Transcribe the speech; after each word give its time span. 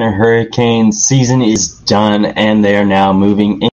Hurricanes 0.00 1.02
season 1.02 1.42
is 1.42 1.80
done 1.80 2.24
and 2.24 2.64
they 2.64 2.76
are 2.76 2.84
now 2.84 3.12
moving 3.12 3.62
in, 3.62 3.70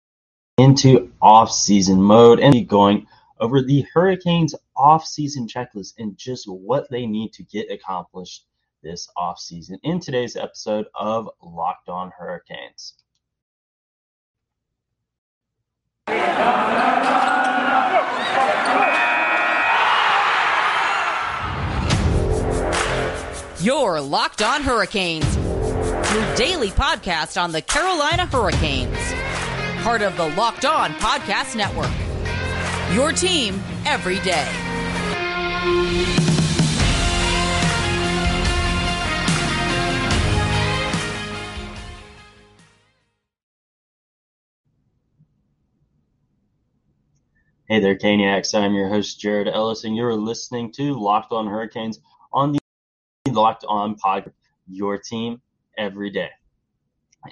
into 0.58 1.12
off-season 1.20 2.00
mode 2.00 2.40
and 2.40 2.68
going 2.68 3.06
over 3.40 3.62
the 3.62 3.86
Hurricanes 3.92 4.54
off-season 4.76 5.48
checklist 5.48 5.94
and 5.98 6.16
just 6.16 6.48
what 6.48 6.90
they 6.90 7.06
need 7.06 7.32
to 7.34 7.42
get 7.42 7.70
accomplished 7.70 8.46
this 8.82 9.08
off-season 9.16 9.78
in 9.82 10.00
today's 10.00 10.36
episode 10.36 10.86
of 10.94 11.28
Locked 11.42 11.88
On 11.88 12.12
Hurricanes. 12.16 12.94
Your 23.60 24.00
Locked 24.00 24.42
On 24.42 24.60
Hurricanes, 24.62 25.36
your 26.12 26.34
daily 26.34 26.68
podcast 26.68 27.40
on 27.40 27.52
the 27.52 27.62
Carolina 27.62 28.26
Hurricanes, 28.26 28.98
part 29.82 30.02
of 30.02 30.14
the 30.18 30.28
Locked 30.36 30.66
On 30.66 30.90
Podcast 30.94 31.56
Network. 31.56 31.90
Your 32.94 33.12
team 33.12 33.62
every 33.86 34.18
day. 34.18 34.46
Hey 47.66 47.80
there, 47.80 47.96
Caniacs. 47.96 48.54
I'm 48.54 48.74
your 48.74 48.90
host, 48.90 49.18
Jared 49.18 49.48
Ellis, 49.48 49.84
and 49.84 49.96
you're 49.96 50.14
listening 50.14 50.72
to 50.72 50.92
Locked 50.92 51.32
On 51.32 51.46
Hurricanes 51.46 52.00
on 52.30 52.52
the 52.52 52.58
Locked 53.30 53.64
On 53.66 53.94
Pod, 53.94 54.30
your 54.66 54.98
team 54.98 55.40
every 55.78 56.10
day. 56.10 56.30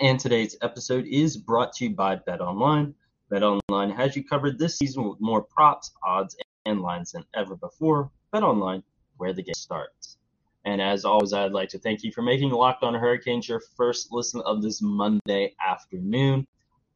And 0.00 0.20
today's 0.20 0.56
episode 0.62 1.06
is 1.06 1.36
brought 1.36 1.72
to 1.74 1.84
you 1.84 1.90
by 1.90 2.16
Bet 2.16 2.40
Online. 2.40 2.94
Bet 3.28 3.42
Online 3.42 3.90
has 3.90 4.14
you 4.14 4.24
covered 4.24 4.58
this 4.58 4.78
season 4.78 5.08
with 5.08 5.20
more 5.20 5.42
props, 5.42 5.92
odds, 6.04 6.36
and 6.64 6.80
lines 6.80 7.12
than 7.12 7.24
ever 7.34 7.56
before. 7.56 8.10
Bet 8.32 8.42
Online, 8.42 8.82
where 9.16 9.32
the 9.32 9.42
game 9.42 9.54
starts. 9.54 10.16
And 10.64 10.80
as 10.80 11.04
always, 11.04 11.32
I'd 11.32 11.52
like 11.52 11.70
to 11.70 11.78
thank 11.78 12.02
you 12.02 12.12
for 12.12 12.22
making 12.22 12.50
Locked 12.50 12.82
On 12.82 12.94
Hurricanes 12.94 13.48
your 13.48 13.60
first 13.76 14.12
listen 14.12 14.42
of 14.42 14.62
this 14.62 14.82
Monday 14.82 15.54
afternoon. 15.66 16.46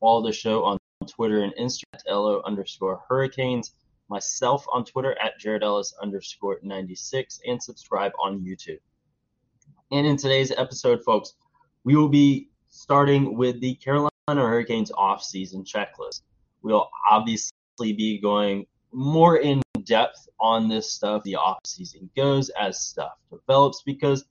Follow 0.01 0.23
the 0.23 0.33
show 0.33 0.65
on 0.65 0.79
Twitter 1.07 1.43
and 1.43 1.55
Instagram 1.55 1.95
at 1.95 2.13
LO 2.13 2.43
underscore 2.43 3.03
Hurricanes, 3.09 3.73
myself 4.09 4.67
on 4.71 4.85
Twitter 4.85 5.17
at 5.21 5.39
Jared 5.39 5.63
Ellis 5.63 5.95
underscore 6.01 6.59
96, 6.63 7.41
and 7.47 7.63
subscribe 7.63 8.13
on 8.23 8.41
YouTube. 8.41 8.81
And 9.91 10.07
in 10.07 10.17
today's 10.17 10.51
episode, 10.51 11.03
folks, 11.05 11.35
we 11.85 11.95
will 11.95 12.09
be 12.09 12.49
starting 12.71 13.37
with 13.37 13.61
the 13.61 13.75
Carolina 13.77 14.11
Hurricanes 14.29 14.91
off-season 14.97 15.65
checklist. 15.65 16.23
We'll 16.63 16.89
obviously 17.11 17.53
be 17.93 18.19
going 18.21 18.67
more 18.93 19.39
in 19.39 19.63
depth 19.85 20.29
on 20.41 20.69
this 20.69 20.91
stuff 20.91 21.23
the 21.25 21.37
off-season 21.37 22.09
goes 22.17 22.49
as 22.51 22.81
stuff 22.81 23.13
develops 23.31 23.83
because 23.83 24.25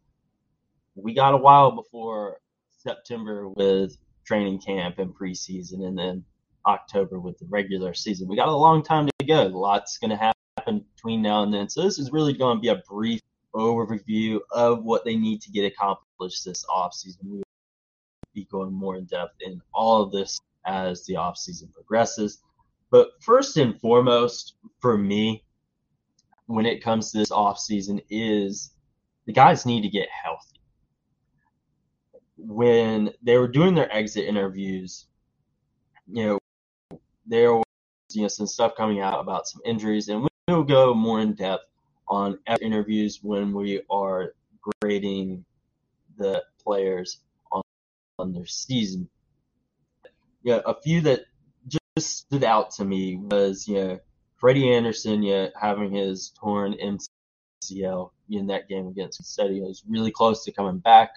we 0.96 1.14
got 1.14 1.34
a 1.34 1.38
while 1.38 1.72
before 1.72 2.40
September 2.78 3.50
with 3.50 3.98
training 4.26 4.60
camp 4.60 5.00
and 5.00 5.14
preseason 5.16 5.86
and 5.86 5.98
then 5.98 6.24
October 6.66 7.20
with 7.20 7.38
the 7.40 7.46
regular 7.50 7.94
season. 7.94 8.28
We 8.28 8.36
got 8.36 8.48
a 8.48 8.56
long 8.56 8.84
time 8.84 9.08
to 9.08 9.26
go. 9.26 9.44
Lots 9.44 9.98
going 9.98 10.12
to 10.12 10.34
happen 10.58 10.86
between 10.96 11.22
now 11.22 11.44
and 11.44 11.54
then. 11.54 11.70
So 11.70 11.82
this 11.82 12.00
is 12.00 12.12
really 12.12 12.34
going 12.34 12.58
to 12.58 12.62
be 12.62 12.70
a 12.70 12.82
brief 12.90 13.22
overview 13.56 14.40
of 14.52 14.84
what 14.84 15.06
they 15.06 15.16
need 15.16 15.42
to 15.42 15.52
get 15.52 15.66
accomplished 15.66 16.46
this 16.46 16.66
offseason. 16.66 17.24
We 17.24 17.38
will 17.38 17.44
be 18.34 18.46
going 18.46 18.74
more 18.74 18.98
in 18.98 19.06
depth 19.06 19.36
in 19.42 19.62
all 19.74 20.02
of 20.02 20.12
this 20.12 20.40
as 20.66 21.06
the 21.06 21.16
offseason 21.16 21.72
progresses. 21.74 22.42
But 22.90 23.10
first 23.22 23.58
and 23.58 23.80
foremost, 23.80 24.56
for 24.80 24.98
me, 24.98 25.44
when 26.48 26.66
it 26.66 26.84
comes 26.84 27.12
to 27.12 27.18
this 27.18 27.32
offseason, 27.32 28.02
is 28.10 28.72
the 29.26 29.34
guys 29.34 29.66
need 29.66 29.82
to 29.82 29.90
get 29.90 30.08
healthy. 30.10 30.60
When 32.38 33.12
they 33.22 33.38
were 33.38 33.48
doing 33.48 33.74
their 33.74 33.92
exit 33.94 34.26
interviews, 34.26 35.06
you 36.08 36.26
know, 36.26 37.00
there 37.26 37.54
was 37.54 37.64
you 38.12 38.24
know 38.24 38.28
some 38.28 38.48
stuff 38.48 38.76
coming 38.76 39.00
out 39.00 39.20
about 39.20 39.48
some 39.48 39.62
injuries, 39.66 40.10
and 40.10 40.28
we'll 40.48 40.64
go 40.64 40.94
more 40.94 41.22
in 41.22 41.34
depth 41.34 41.64
on 42.08 42.40
interviews 42.62 43.20
when 43.22 43.54
we 43.54 43.82
are 43.90 44.34
grading 44.82 45.46
the 46.18 46.44
players 46.64 47.20
on, 47.52 47.62
on 48.20 48.34
their 48.34 48.46
season. 48.46 49.10
Yeah, 50.44 50.60
a 50.66 50.76
few 50.82 51.02
that 51.02 51.22
just 51.68 52.18
stood 52.18 52.44
out 52.44 52.72
to 52.72 52.86
me 52.86 53.18
was 53.18 53.68
you 53.68 53.76
know 53.76 54.00
Freddie 54.38 54.74
Andersen, 54.74 55.24
yeah 55.24 55.48
having 55.60 55.92
his 55.92 56.30
torn 56.40 56.74
MCL 56.74 58.12
in 58.30 58.48
that 58.48 58.68
game 58.68 58.88
against 58.88 59.24
City 59.24 59.62
was 59.62 59.84
really 59.88 60.12
close 60.12 60.44
to 60.44 60.52
coming 60.52 60.80
back, 60.80 61.12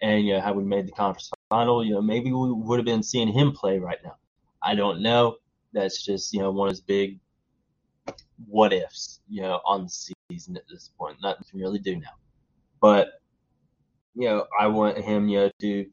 and 0.00 0.26
you 0.26 0.34
know 0.34 0.40
how 0.40 0.52
we 0.52 0.64
made 0.64 0.86
the 0.86 0.92
conference 0.92 1.30
final. 1.48 1.84
You 1.84 1.94
know 1.94 2.02
maybe 2.02 2.32
we 2.32 2.52
would 2.52 2.78
have 2.78 2.86
been 2.86 3.02
seeing 3.02 3.28
him 3.28 3.52
play 3.52 3.78
right 3.78 3.98
now. 4.04 4.16
I 4.62 4.74
don't 4.74 5.02
know. 5.02 5.36
That's 5.72 6.04
just 6.04 6.32
you 6.32 6.40
know 6.40 6.50
one 6.50 6.68
of 6.68 6.72
his 6.72 6.80
big 6.80 7.18
what 8.46 8.72
ifs, 8.72 9.20
you 9.28 9.42
know, 9.42 9.60
on 9.64 9.84
the 9.84 10.12
season 10.30 10.56
at 10.56 10.64
this 10.68 10.90
point. 10.98 11.16
Nothing 11.22 11.44
can 11.50 11.60
really 11.60 11.78
do 11.78 11.96
now. 11.96 12.14
But, 12.80 13.08
you 14.14 14.28
know, 14.28 14.46
I 14.58 14.66
want 14.66 14.98
him, 14.98 15.28
you 15.28 15.38
know, 15.38 15.50
to 15.60 15.86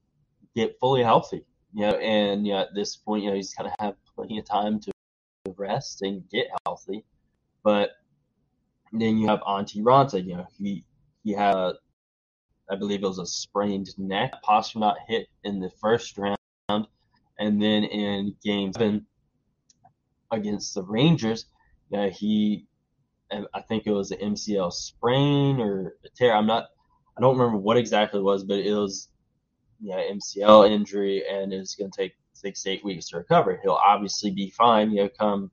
get 0.56 0.78
fully 0.80 1.04
healthy, 1.04 1.46
you 1.74 1.86
know, 1.86 1.96
and, 1.98 2.46
you 2.46 2.54
know, 2.54 2.60
at 2.60 2.74
this 2.74 2.96
point, 2.96 3.24
you 3.24 3.30
know, 3.30 3.36
he's 3.36 3.54
going 3.54 3.70
to 3.70 3.76
have 3.80 3.96
plenty 4.16 4.40
of 4.40 4.46
time 4.46 4.80
to 4.80 4.92
rest 5.56 6.02
and 6.02 6.28
get 6.30 6.48
healthy. 6.66 7.06
But 7.64 7.92
then 8.92 9.18
you 9.18 9.28
have 9.28 9.42
Antti 9.42 9.82
Raanta, 9.82 10.26
you 10.26 10.36
know, 10.36 10.48
he, 10.58 10.84
he 11.24 11.34
had, 11.34 11.74
I 12.72 12.76
believe 12.76 13.04
it 13.04 13.08
was 13.08 13.20
a 13.20 13.26
sprained 13.26 13.90
neck, 13.98 14.34
Pastrnak 14.44 14.96
hit 15.08 15.28
in 15.44 15.60
the 15.60 15.70
first 15.82 16.18
round. 16.18 16.38
And 17.40 17.62
then 17.62 17.84
in 17.86 18.36
game 18.44 18.74
seven 18.74 19.06
against 20.32 20.76
the 20.76 20.84
Rangers, 20.84 21.46
yeah, 21.90 22.08
he, 22.10 22.66
I 23.32 23.62
think 23.62 23.86
it 23.86 23.92
was 23.92 24.12
an 24.12 24.20
MCL 24.34 24.72
sprain 24.74 25.60
or 25.60 25.96
a 26.06 26.10
tear. 26.16 26.34
I'm 26.34 26.48
not, 26.48 26.66
I 27.18 27.22
don't 27.22 27.38
remember 27.38 27.58
what 27.58 27.78
exactly 27.78 28.20
it 28.20 28.24
was, 28.24 28.44
but 28.44 28.60
it 28.60 28.74
was, 28.74 29.10
yeah, 29.82 30.02
MCL 30.12 30.70
injury, 30.70 31.24
and 31.30 31.54
it's 31.54 31.76
going 31.76 31.92
to 31.92 32.02
take 32.02 32.14
six 32.34 32.64
to 32.64 32.72
eight 32.72 32.84
weeks 32.84 33.10
to 33.10 33.18
recover. 33.18 33.60
He'll 33.62 33.74
obviously 33.74 34.32
be 34.32 34.50
fine, 34.50 34.92
you 34.92 35.04
know, 35.04 35.10
come 35.18 35.52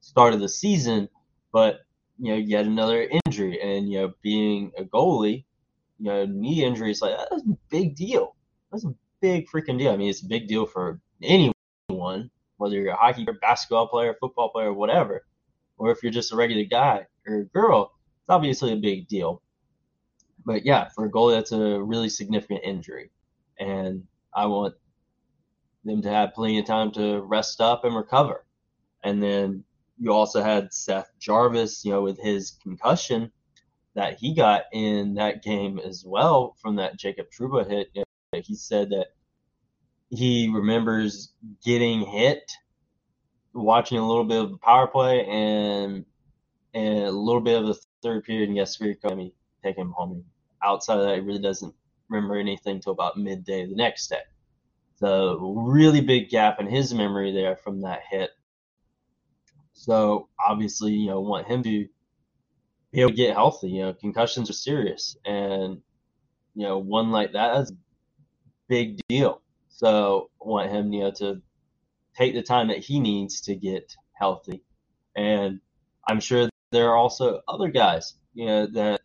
start 0.00 0.34
of 0.34 0.40
the 0.40 0.48
season, 0.48 1.08
but 1.52 1.80
you 2.18 2.32
know, 2.32 2.38
yet 2.38 2.66
another 2.66 3.08
injury, 3.26 3.60
and 3.60 3.90
you 3.90 4.00
know, 4.00 4.12
being 4.22 4.72
a 4.78 4.84
goalie, 4.84 5.44
you 5.98 6.06
know, 6.06 6.26
knee 6.26 6.64
injuries 6.64 7.00
like 7.00 7.16
that's 7.16 7.42
a 7.42 7.56
big 7.70 7.96
deal. 7.96 8.36
That's 8.70 8.84
a 8.84 8.94
big 9.20 9.48
freaking 9.48 9.78
deal. 9.78 9.92
I 9.92 9.96
mean, 9.96 10.10
it's 10.10 10.22
a 10.22 10.28
big 10.28 10.46
deal 10.46 10.66
for 10.66 11.00
anyone, 11.22 12.30
whether 12.58 12.76
you're 12.76 12.92
a 12.92 12.96
hockey 12.96 13.24
or 13.26 13.34
basketball 13.34 13.88
player, 13.88 14.14
football 14.20 14.50
player, 14.50 14.72
whatever 14.72 15.24
or 15.80 15.90
if 15.90 16.02
you're 16.02 16.12
just 16.12 16.32
a 16.32 16.36
regular 16.36 16.64
guy 16.64 17.06
or 17.26 17.44
girl, 17.54 17.92
it's 18.18 18.28
obviously 18.28 18.72
a 18.72 18.76
big 18.76 19.08
deal. 19.08 19.42
But 20.44 20.66
yeah, 20.66 20.88
for 20.94 21.06
a 21.06 21.10
goalie, 21.10 21.36
that's 21.36 21.52
a 21.52 21.82
really 21.82 22.10
significant 22.10 22.60
injury, 22.64 23.10
and 23.58 24.04
I 24.34 24.46
want 24.46 24.74
them 25.84 26.02
to 26.02 26.10
have 26.10 26.34
plenty 26.34 26.58
of 26.58 26.66
time 26.66 26.92
to 26.92 27.20
rest 27.22 27.62
up 27.62 27.84
and 27.84 27.96
recover. 27.96 28.44
And 29.02 29.22
then 29.22 29.64
you 29.98 30.12
also 30.12 30.42
had 30.42 30.72
Seth 30.72 31.10
Jarvis, 31.18 31.84
you 31.84 31.92
know, 31.92 32.02
with 32.02 32.18
his 32.18 32.58
concussion 32.62 33.32
that 33.94 34.18
he 34.18 34.34
got 34.34 34.64
in 34.72 35.14
that 35.14 35.42
game 35.42 35.78
as 35.78 36.04
well 36.06 36.56
from 36.60 36.76
that 36.76 36.98
Jacob 36.98 37.26
Trouba 37.30 37.68
hit. 37.68 37.88
You 37.94 38.04
know, 38.32 38.40
he 38.44 38.54
said 38.54 38.90
that 38.90 39.08
he 40.10 40.50
remembers 40.52 41.32
getting 41.64 42.02
hit 42.02 42.50
watching 43.52 43.98
a 43.98 44.06
little 44.06 44.24
bit 44.24 44.42
of 44.42 44.50
the 44.50 44.58
power 44.58 44.86
play 44.86 45.24
and 45.26 46.04
and 46.74 47.04
a 47.04 47.10
little 47.10 47.40
bit 47.40 47.60
of 47.60 47.66
the 47.66 47.80
third 48.02 48.24
period 48.24 48.48
and 48.48 48.56
yes, 48.56 48.80
I 49.04 49.14
mean, 49.14 49.32
take 49.62 49.76
him 49.76 49.90
home. 49.90 50.24
Outside 50.62 50.98
of 50.98 51.06
that, 51.06 51.16
he 51.16 51.20
really 51.20 51.40
doesn't 51.40 51.74
remember 52.08 52.36
anything 52.36 52.76
until 52.76 52.92
about 52.92 53.16
midday 53.16 53.66
the 53.66 53.74
next 53.74 54.08
day. 54.08 54.22
So 54.96 55.54
really 55.56 56.02
big 56.02 56.28
gap 56.28 56.60
in 56.60 56.66
his 56.66 56.92
memory 56.92 57.32
there 57.32 57.56
from 57.56 57.80
that 57.82 58.02
hit. 58.08 58.30
So 59.72 60.28
obviously, 60.46 60.92
you 60.92 61.06
know, 61.06 61.20
want 61.20 61.46
him 61.46 61.62
to 61.62 61.88
be 62.92 63.00
able 63.00 63.10
to 63.10 63.16
get 63.16 63.34
healthy. 63.34 63.70
You 63.70 63.82
know, 63.82 63.94
concussions 63.94 64.50
are 64.50 64.54
serious, 64.54 65.16
and 65.24 65.80
you 66.54 66.66
know, 66.66 66.78
one 66.78 67.10
like 67.10 67.32
that 67.32 67.62
is 67.62 67.70
a 67.70 67.74
big 68.68 69.00
deal. 69.08 69.40
So 69.68 70.28
want 70.38 70.70
him, 70.70 70.92
you 70.92 71.00
know, 71.04 71.10
to 71.12 71.40
take 72.20 72.34
the 72.34 72.42
time 72.42 72.68
that 72.68 72.78
he 72.78 73.00
needs 73.00 73.40
to 73.40 73.54
get 73.54 73.96
healthy. 74.12 74.62
And 75.16 75.60
I'm 76.08 76.20
sure 76.20 76.48
there 76.70 76.90
are 76.90 76.96
also 76.96 77.40
other 77.48 77.68
guys, 77.68 78.14
you 78.34 78.46
know, 78.46 78.66
that 78.74 79.00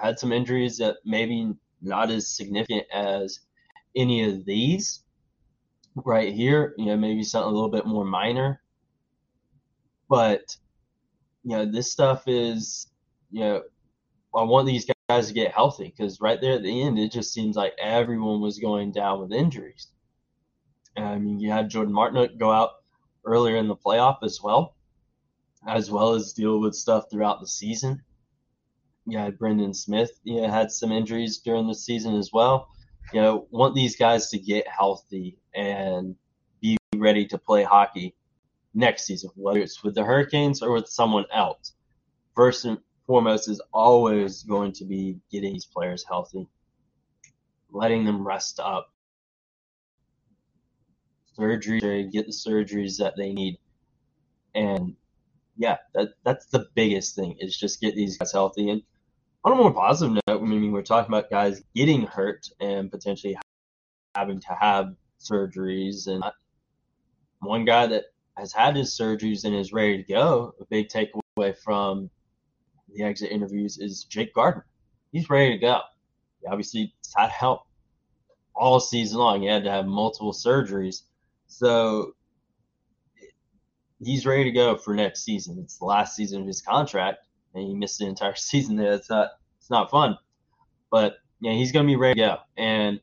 had 0.00 0.18
some 0.18 0.32
injuries 0.32 0.78
that 0.78 0.96
maybe 1.04 1.52
not 1.82 2.10
as 2.10 2.28
significant 2.28 2.84
as 2.92 3.40
any 3.96 4.24
of 4.24 4.44
these 4.44 5.00
right 6.04 6.32
here, 6.32 6.74
you 6.78 6.86
know, 6.86 6.96
maybe 6.96 7.24
something 7.24 7.50
a 7.50 7.54
little 7.54 7.70
bit 7.70 7.86
more 7.86 8.04
minor. 8.04 8.60
But, 10.08 10.56
you 11.42 11.56
know, 11.56 11.66
this 11.66 11.90
stuff 11.90 12.24
is, 12.26 12.86
you 13.30 13.40
know, 13.40 13.62
I 14.34 14.42
want 14.42 14.66
these 14.66 14.88
guys 15.08 15.28
to 15.28 15.34
get 15.34 15.52
healthy 15.52 15.92
because 15.96 16.20
right 16.20 16.40
there 16.40 16.54
at 16.54 16.62
the 16.62 16.82
end, 16.82 16.98
it 16.98 17.10
just 17.10 17.32
seems 17.32 17.56
like 17.56 17.72
everyone 17.80 18.40
was 18.40 18.60
going 18.60 18.92
down 18.92 19.20
with 19.20 19.32
injuries. 19.32 19.88
I 20.96 21.18
mean, 21.18 21.40
you 21.40 21.50
had 21.50 21.70
Jordan 21.70 21.94
Martinook 21.94 22.38
go 22.38 22.50
out 22.50 22.70
earlier 23.24 23.56
in 23.56 23.68
the 23.68 23.76
playoff 23.76 24.18
as 24.22 24.40
well, 24.42 24.74
as 25.66 25.90
well 25.90 26.14
as 26.14 26.32
deal 26.32 26.60
with 26.60 26.74
stuff 26.74 27.04
throughout 27.10 27.40
the 27.40 27.46
season. 27.46 28.02
Yeah, 29.06 29.30
Brendan 29.30 29.74
Smith, 29.74 30.12
you 30.24 30.40
know, 30.40 30.50
had 30.50 30.70
some 30.70 30.92
injuries 30.92 31.38
during 31.38 31.66
the 31.66 31.74
season 31.74 32.16
as 32.16 32.30
well. 32.32 32.68
You 33.12 33.20
know, 33.20 33.46
want 33.50 33.74
these 33.74 33.96
guys 33.96 34.30
to 34.30 34.38
get 34.38 34.68
healthy 34.68 35.38
and 35.54 36.16
be 36.60 36.76
ready 36.94 37.26
to 37.26 37.38
play 37.38 37.64
hockey 37.64 38.14
next 38.74 39.04
season, 39.04 39.30
whether 39.34 39.60
it's 39.60 39.82
with 39.82 39.94
the 39.94 40.04
Hurricanes 40.04 40.62
or 40.62 40.72
with 40.72 40.86
someone 40.88 41.24
else. 41.32 41.72
First 42.36 42.64
and 42.64 42.78
foremost 43.06 43.48
is 43.48 43.60
always 43.72 44.44
going 44.44 44.72
to 44.72 44.84
be 44.84 45.18
getting 45.32 45.54
these 45.54 45.66
players 45.66 46.04
healthy, 46.06 46.46
letting 47.72 48.04
them 48.04 48.26
rest 48.26 48.60
up, 48.60 48.92
surgery, 51.40 52.08
get 52.12 52.26
the 52.26 52.32
surgeries 52.32 52.98
that 52.98 53.14
they 53.16 53.32
need, 53.32 53.58
and 54.54 54.94
yeah, 55.56 55.78
that 55.94 56.10
that's 56.24 56.46
the 56.46 56.66
biggest 56.74 57.14
thing 57.14 57.36
is 57.38 57.56
just 57.56 57.80
get 57.80 57.94
these 57.94 58.18
guys 58.18 58.32
healthy. 58.32 58.70
And 58.70 58.82
on 59.44 59.52
a 59.52 59.56
more 59.56 59.72
positive 59.72 60.18
note, 60.26 60.42
I 60.42 60.44
mean, 60.44 60.72
we're 60.72 60.82
talking 60.82 61.12
about 61.12 61.30
guys 61.30 61.62
getting 61.74 62.02
hurt 62.02 62.48
and 62.60 62.90
potentially 62.90 63.36
having 64.14 64.40
to 64.40 64.56
have 64.58 64.94
surgeries. 65.20 66.06
And 66.06 66.22
one 67.40 67.64
guy 67.64 67.86
that 67.86 68.04
has 68.36 68.52
had 68.52 68.76
his 68.76 68.96
surgeries 68.98 69.44
and 69.44 69.54
is 69.54 69.72
ready 69.72 70.02
to 70.02 70.12
go, 70.12 70.54
a 70.60 70.64
big 70.66 70.88
takeaway 70.88 71.56
from 71.56 72.10
the 72.92 73.04
exit 73.04 73.30
interviews 73.30 73.78
is 73.78 74.04
Jake 74.04 74.34
Gardiner. 74.34 74.66
He's 75.12 75.30
ready 75.30 75.52
to 75.52 75.58
go. 75.58 75.80
He 76.40 76.46
obviously, 76.46 76.94
he's 77.02 77.14
had 77.16 77.30
help 77.30 77.62
all 78.54 78.80
season 78.80 79.18
long. 79.18 79.42
He 79.42 79.48
had 79.48 79.64
to 79.64 79.70
have 79.70 79.86
multiple 79.86 80.32
surgeries. 80.32 81.02
So 81.50 82.14
he's 84.02 84.24
ready 84.24 84.44
to 84.44 84.52
go 84.52 84.76
for 84.76 84.94
next 84.94 85.24
season. 85.24 85.58
It's 85.62 85.78
the 85.78 85.84
last 85.84 86.14
season 86.14 86.40
of 86.40 86.46
his 86.46 86.62
contract, 86.62 87.26
and 87.54 87.66
he 87.66 87.74
missed 87.74 87.98
the 87.98 88.06
entire 88.06 88.34
season 88.36 88.76
there. 88.76 88.94
It's 88.94 89.10
not 89.10 89.30
it's 89.58 89.68
not 89.68 89.90
fun, 89.90 90.16
but 90.90 91.16
yeah, 91.40 91.52
he's 91.52 91.72
gonna 91.72 91.86
be 91.86 91.96
ready 91.96 92.20
to 92.20 92.26
go, 92.26 92.36
and 92.56 93.00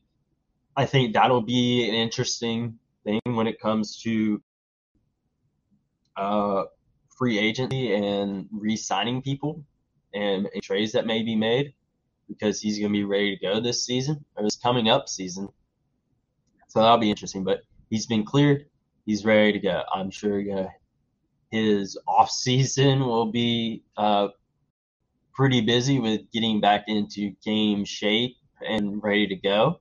I 0.76 0.86
think 0.86 1.12
that'll 1.12 1.42
be 1.42 1.88
an 1.88 1.94
interesting 1.94 2.78
thing 3.04 3.20
when 3.24 3.46
it 3.46 3.60
comes 3.60 4.00
to 4.02 4.42
uh, 6.16 6.64
free 7.16 7.38
agency 7.38 7.94
and 7.94 8.48
re-signing 8.50 9.22
people 9.22 9.62
and, 10.14 10.48
and 10.52 10.62
trades 10.62 10.92
that 10.92 11.06
may 11.06 11.22
be 11.22 11.36
made 11.36 11.74
because 12.28 12.60
he's 12.60 12.78
gonna 12.78 12.92
be 12.92 13.04
ready 13.04 13.36
to 13.36 13.42
go 13.42 13.60
this 13.60 13.84
season 13.84 14.24
or 14.36 14.42
this 14.42 14.56
coming 14.56 14.88
up 14.88 15.08
season. 15.08 15.48
So 16.68 16.80
that'll 16.80 16.98
be 16.98 17.10
interesting, 17.10 17.44
but 17.44 17.60
he's 17.90 18.06
been 18.06 18.24
cleared. 18.24 18.66
He's 19.06 19.24
ready 19.24 19.52
to 19.52 19.58
go. 19.58 19.82
I'm 19.92 20.10
sure 20.10 20.40
uh, 20.58 20.68
his 21.50 21.96
off 22.06 22.30
season 22.30 23.00
will 23.00 23.26
be 23.26 23.82
uh, 23.96 24.28
pretty 25.34 25.60
busy 25.60 25.98
with 25.98 26.30
getting 26.32 26.60
back 26.60 26.84
into 26.88 27.32
game 27.44 27.84
shape 27.84 28.36
and 28.66 29.02
ready 29.02 29.26
to 29.28 29.36
go. 29.36 29.80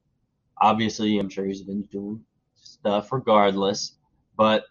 Obviously, 0.62 1.20
I'm 1.20 1.30
sure 1.30 1.46
he's 1.46 1.64
been 1.64 1.84
doing 1.84 2.24
stuff 2.56 3.12
regardless, 3.12 3.94
but 4.38 4.66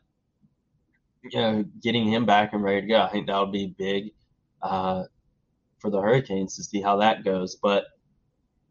you 1.23 1.41
know, 1.41 1.65
getting 1.83 2.07
him 2.07 2.25
back 2.25 2.53
and 2.53 2.63
ready 2.63 2.83
to 2.83 2.87
go, 2.87 3.03
I 3.03 3.11
think 3.11 3.27
that'll 3.27 3.47
be 3.47 3.75
big 3.79 4.13
uh, 4.63 5.05
for 5.81 5.91
the 5.91 6.01
Hurricanes 6.01 6.57
to 6.57 6.65
see 6.65 6.81
how 6.81 6.97
that 6.99 7.25
goes. 7.25 7.57
But 7.57 7.85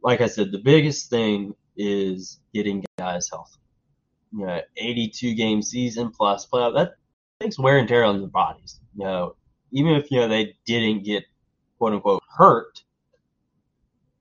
like 0.01 0.21
I 0.21 0.27
said, 0.27 0.51
the 0.51 0.59
biggest 0.59 1.09
thing 1.09 1.53
is 1.75 2.39
getting 2.53 2.83
guys 2.97 3.29
healthy 3.29 3.59
know, 4.31 4.61
82 4.77 5.33
game 5.35 5.61
season 5.61 6.11
plus 6.11 6.47
playoff, 6.47 6.75
that 6.75 6.95
takes 7.39 7.59
wear 7.59 7.77
and 7.77 7.87
tear 7.87 8.03
on 8.03 8.19
their 8.19 8.27
bodies. 8.27 8.79
You 8.95 9.03
know, 9.05 9.35
even 9.71 9.93
if, 9.93 10.09
you 10.11 10.19
know, 10.19 10.27
they 10.27 10.55
didn't 10.65 11.03
get 11.03 11.25
quote 11.77 11.93
unquote 11.93 12.23
hurt, 12.29 12.83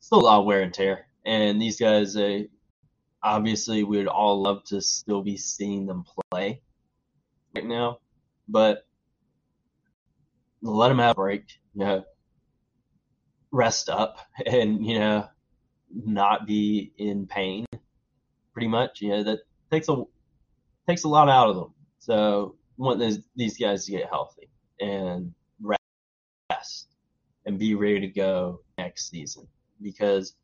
still 0.00 0.20
a 0.20 0.22
lot 0.22 0.40
of 0.40 0.46
wear 0.46 0.60
and 0.62 0.74
tear. 0.74 1.06
And 1.24 1.60
these 1.60 1.78
guys, 1.78 2.14
they, 2.14 2.48
obviously, 3.22 3.84
we'd 3.84 4.06
all 4.06 4.42
love 4.42 4.64
to 4.64 4.80
still 4.80 5.22
be 5.22 5.36
seeing 5.36 5.86
them 5.86 6.04
play 6.30 6.60
right 7.54 7.64
now, 7.64 7.98
but 8.48 8.86
let 10.60 10.88
them 10.88 10.98
have 10.98 11.12
a 11.12 11.14
break, 11.14 11.44
you 11.74 11.84
know, 11.84 12.04
rest 13.50 13.88
up 13.88 14.18
and, 14.46 14.84
you 14.84 14.98
know, 14.98 15.28
not 15.94 16.46
be 16.46 16.92
in 16.98 17.26
pain 17.26 17.66
pretty 18.52 18.68
much. 18.68 19.00
You 19.00 19.10
know, 19.10 19.22
that 19.24 19.40
takes 19.70 19.88
a 19.88 20.04
takes 20.88 21.04
a 21.04 21.08
lot 21.08 21.28
out 21.28 21.48
of 21.48 21.56
them. 21.56 21.74
So 21.98 22.56
want 22.76 22.98
this, 22.98 23.18
these 23.36 23.56
guys 23.56 23.86
to 23.86 23.92
get 23.92 24.08
healthy 24.08 24.48
and 24.80 25.32
rest 25.60 26.88
and 27.46 27.58
be 27.58 27.74
ready 27.74 28.00
to 28.00 28.08
go 28.08 28.60
next 28.78 29.10
season 29.10 29.46
because 29.80 30.34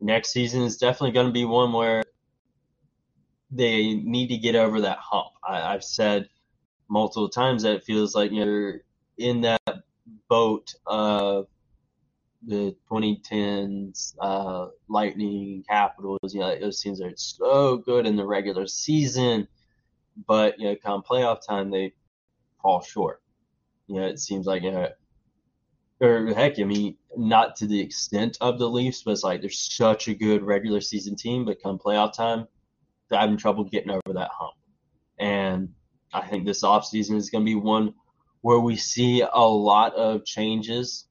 next 0.00 0.30
season 0.30 0.62
is 0.62 0.76
definitely 0.76 1.12
going 1.12 1.26
to 1.26 1.32
be 1.32 1.44
one 1.44 1.72
where 1.72 2.02
they 3.50 3.94
need 3.94 4.28
to 4.28 4.38
get 4.38 4.54
over 4.54 4.80
that 4.82 4.98
hump. 4.98 5.32
I, 5.46 5.62
I've 5.74 5.84
said 5.84 6.28
multiple 6.88 7.28
times 7.28 7.62
that 7.62 7.74
it 7.76 7.84
feels 7.84 8.14
like 8.14 8.30
you're 8.30 8.82
in 9.18 9.40
that 9.42 9.60
boat 10.28 10.72
of 10.86 11.46
the 12.46 12.74
2010s 12.90 14.14
uh, 14.20 14.68
Lightning 14.88 15.64
Capitals. 15.68 16.34
You 16.34 16.40
know, 16.40 16.58
those 16.58 16.80
teams 16.80 17.00
are 17.00 17.12
so 17.16 17.76
good 17.76 18.06
in 18.06 18.16
the 18.16 18.26
regular 18.26 18.66
season, 18.66 19.48
but 20.26 20.58
you 20.58 20.66
know, 20.66 20.76
come 20.76 21.02
playoff 21.02 21.46
time, 21.46 21.70
they 21.70 21.94
fall 22.62 22.82
short. 22.82 23.22
You 23.86 24.00
know, 24.00 24.06
it 24.06 24.20
seems 24.20 24.46
like 24.46 24.62
you 24.62 24.72
know, 24.72 24.88
or 26.00 26.26
heck, 26.34 26.58
I 26.58 26.64
mean, 26.64 26.96
not 27.16 27.56
to 27.56 27.66
the 27.66 27.80
extent 27.80 28.38
of 28.40 28.58
the 28.58 28.68
Leafs, 28.68 29.02
but 29.02 29.12
it's 29.12 29.22
like 29.22 29.40
they're 29.40 29.50
such 29.50 30.08
a 30.08 30.14
good 30.14 30.42
regular 30.42 30.80
season 30.80 31.16
team, 31.16 31.44
but 31.44 31.62
come 31.62 31.78
playoff 31.78 32.14
time, 32.14 32.46
they're 33.08 33.20
having 33.20 33.36
trouble 33.36 33.64
getting 33.64 33.90
over 33.90 34.14
that 34.14 34.30
hump. 34.32 34.54
And 35.18 35.74
I 36.12 36.26
think 36.26 36.46
this 36.46 36.62
offseason 36.62 37.16
is 37.16 37.28
going 37.28 37.44
to 37.44 37.50
be 37.50 37.54
one 37.54 37.94
where 38.40 38.60
we 38.60 38.76
see 38.76 39.20
a 39.20 39.40
lot 39.40 39.94
of 39.94 40.24
changes 40.24 41.06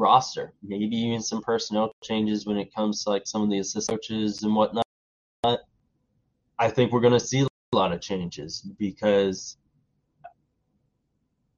roster. 0.00 0.54
Maybe 0.62 0.96
even 0.96 1.20
some 1.20 1.42
personnel 1.42 1.92
changes 2.02 2.46
when 2.46 2.56
it 2.56 2.74
comes 2.74 3.04
to 3.04 3.10
like 3.10 3.26
some 3.26 3.42
of 3.42 3.50
the 3.50 3.58
assistant 3.58 3.98
coaches 3.98 4.42
and 4.42 4.56
whatnot. 4.56 4.84
I 6.58 6.68
think 6.68 6.92
we're 6.92 7.00
going 7.00 7.12
to 7.12 7.20
see 7.20 7.40
a 7.40 7.76
lot 7.76 7.92
of 7.92 8.00
changes 8.00 8.62
because 8.78 9.56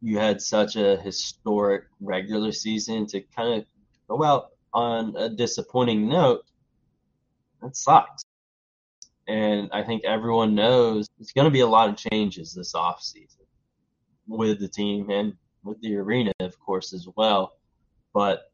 you 0.01 0.19
had 0.19 0.43
such 0.43 0.77
a 0.77 0.97
historic 0.97 1.85
regular 2.01 2.53
season 2.53 3.07
to 3.07 3.21
kind 3.21 3.61
of 3.61 3.67
go 4.09 4.23
out 4.25 4.51
on 4.75 5.15
a 5.17 5.29
disappointing 5.29 6.09
note. 6.09 6.45
That 7.63 7.77
sucks. 7.77 8.25
And 9.29 9.71
I 9.73 9.85
think 9.85 10.05
everyone 10.05 10.55
knows 10.57 11.09
it's 11.21 11.33
going 11.33 11.45
to 11.45 11.51
be 11.51 11.61
a 11.61 11.67
lot 11.67 11.89
of 11.89 11.97
changes 11.97 12.53
this 12.53 12.73
offseason 12.75 13.47
with 14.27 14.59
the 14.59 14.69
team 14.69 15.11
and 15.11 15.35
with 15.63 15.81
the 15.81 15.97
arena, 15.97 16.33
of 16.41 16.59
course, 16.59 16.93
as 16.93 17.07
well. 17.17 17.55
But 18.12 18.50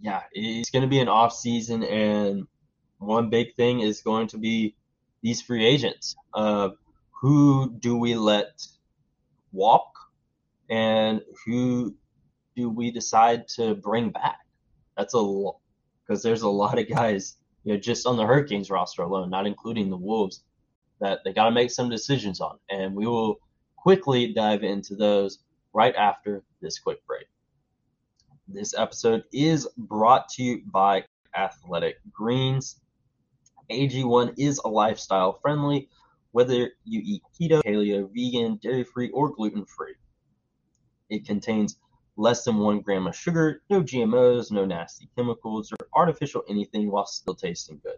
yeah, 0.00 0.22
it's 0.32 0.70
going 0.70 0.82
to 0.82 0.88
be 0.88 1.00
an 1.00 1.08
off 1.08 1.34
season, 1.34 1.82
and 1.82 2.46
one 2.98 3.30
big 3.30 3.54
thing 3.54 3.80
is 3.80 4.02
going 4.02 4.28
to 4.28 4.38
be 4.38 4.76
these 5.22 5.40
free 5.40 5.64
agents. 5.64 6.14
Uh, 6.32 6.70
who 7.20 7.74
do 7.78 7.96
we 7.96 8.14
let 8.14 8.66
walk, 9.52 9.92
and 10.68 11.22
who 11.46 11.94
do 12.54 12.68
we 12.68 12.90
decide 12.90 13.48
to 13.48 13.74
bring 13.74 14.10
back? 14.10 14.38
That's 14.96 15.14
a 15.14 15.50
because 16.06 16.22
there's 16.22 16.42
a 16.42 16.48
lot 16.48 16.78
of 16.78 16.88
guys, 16.88 17.36
you 17.64 17.72
know, 17.72 17.80
just 17.80 18.06
on 18.06 18.16
the 18.16 18.26
Hurricanes 18.26 18.70
roster 18.70 19.02
alone, 19.02 19.30
not 19.30 19.46
including 19.46 19.88
the 19.88 19.96
Wolves, 19.96 20.44
that 21.00 21.20
they 21.24 21.32
got 21.32 21.46
to 21.46 21.50
make 21.50 21.70
some 21.70 21.88
decisions 21.88 22.40
on, 22.40 22.58
and 22.70 22.94
we 22.94 23.06
will 23.06 23.40
quickly 23.76 24.32
dive 24.32 24.62
into 24.62 24.94
those 24.94 25.38
right 25.72 25.94
after 25.96 26.42
this 26.60 26.78
quick 26.78 27.04
break. 27.06 27.26
This 28.46 28.74
episode 28.76 29.24
is 29.32 29.66
brought 29.76 30.28
to 30.30 30.42
you 30.42 30.62
by 30.66 31.04
Athletic 31.34 31.96
Greens. 32.12 32.78
AG1 33.70 34.34
is 34.36 34.58
a 34.58 34.68
lifestyle 34.68 35.38
friendly, 35.40 35.88
whether 36.32 36.70
you 36.84 37.00
eat 37.02 37.22
keto, 37.34 37.62
paleo, 37.64 38.06
vegan, 38.12 38.56
dairy 38.62 38.84
free, 38.84 39.08
or 39.10 39.30
gluten 39.30 39.64
free. 39.64 39.94
It 41.08 41.24
contains 41.24 41.78
less 42.18 42.44
than 42.44 42.58
one 42.58 42.82
gram 42.82 43.06
of 43.06 43.16
sugar, 43.16 43.62
no 43.70 43.82
GMOs, 43.82 44.52
no 44.52 44.66
nasty 44.66 45.08
chemicals, 45.16 45.72
or 45.72 45.88
artificial 45.94 46.44
anything 46.46 46.90
while 46.90 47.06
still 47.06 47.34
tasting 47.34 47.80
good. 47.82 47.96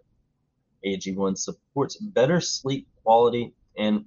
AG1 0.84 1.36
supports 1.36 1.96
better 1.96 2.40
sleep 2.40 2.86
quality 3.02 3.52
and 3.76 4.06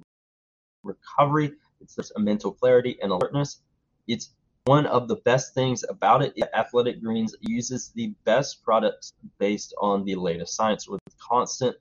recovery. 0.83 1.51
It's 1.81 2.11
a 2.11 2.19
mental 2.19 2.53
clarity 2.53 2.97
and 3.01 3.11
alertness. 3.11 3.59
It's 4.07 4.29
one 4.69 4.85
of 4.85 5.07
the 5.07 5.15
best 5.25 5.55
things 5.55 5.83
about 5.89 6.21
it. 6.21 6.31
Athletic 6.53 7.01
Greens 7.01 7.35
uses 7.41 7.91
the 7.95 8.13
best 8.23 8.63
products 8.63 9.13
based 9.39 9.73
on 9.81 10.05
the 10.05 10.13
latest 10.13 10.55
science 10.55 10.87
with 10.87 11.01
constant 11.17 11.75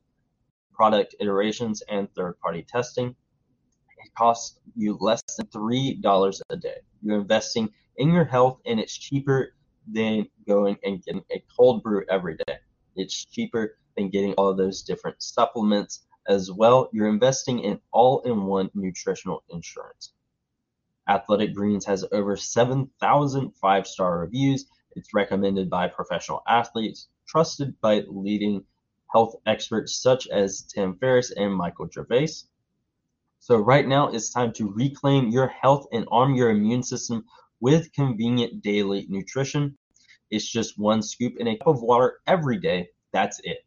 product 0.73 1.15
iterations 1.21 1.83
and 1.91 2.09
third 2.15 2.41
party 2.41 2.65
testing. 2.67 3.15
It 4.03 4.15
costs 4.17 4.59
you 4.75 4.97
less 5.03 5.23
than 5.37 5.49
$3 5.49 6.41
a 6.49 6.57
day. 6.57 6.77
You're 7.03 7.21
investing 7.21 7.69
in 7.99 8.11
your 8.11 8.25
health 8.25 8.59
and 8.65 8.81
it's 8.81 8.97
cheaper 8.97 9.53
than 9.93 10.27
going 10.47 10.79
and 10.83 11.05
getting 11.05 11.25
a 11.31 11.45
cold 11.55 11.83
brew 11.83 12.07
every 12.09 12.39
day. 12.47 12.57
It's 12.97 13.27
cheaper 13.27 13.77
than 13.99 14.09
getting 14.09 14.33
all 14.39 14.55
those 14.55 14.81
different 14.81 15.23
supplements 15.23 16.07
as 16.27 16.51
well. 16.51 16.89
You're 16.95 17.11
investing 17.11 17.59
in 17.59 17.81
all 17.93 18.21
in 18.21 18.47
one 18.47 18.71
nutritional 18.75 19.45
insurance. 19.51 20.15
Athletic 21.09 21.55
Greens 21.55 21.87
has 21.87 22.05
over 22.13 22.37
7,000 22.37 23.51
five 23.57 23.87
star 23.87 24.21
reviews. 24.21 24.67
It's 24.95 25.15
recommended 25.15 25.71
by 25.71 25.89
professional 25.89 26.43
athletes, 26.47 27.09
trusted 27.27 27.81
by 27.81 28.03
leading 28.09 28.65
health 29.11 29.37
experts 29.47 29.97
such 29.97 30.29
as 30.29 30.63
Tim 30.63 30.97
Ferriss 30.97 31.31
and 31.31 31.55
Michael 31.55 31.89
Gervais. 31.91 32.45
So, 33.41 33.57
right 33.57 33.87
now 33.87 34.09
it's 34.09 34.31
time 34.31 34.53
to 34.55 34.71
reclaim 34.71 35.29
your 35.29 35.47
health 35.47 35.87
and 35.93 36.07
arm 36.11 36.35
your 36.35 36.51
immune 36.51 36.83
system 36.83 37.25
with 37.61 37.93
convenient 37.93 38.63
daily 38.63 39.07
nutrition. 39.09 39.79
It's 40.31 40.49
just 40.49 40.79
one 40.79 41.03
scoop 41.03 41.35
in 41.39 41.49
a 41.49 41.57
cup 41.57 41.69
of 41.69 41.83
water 41.83 42.21
every 42.27 42.59
day. 42.59 42.91
That's 43.13 43.41
it. 43.45 43.59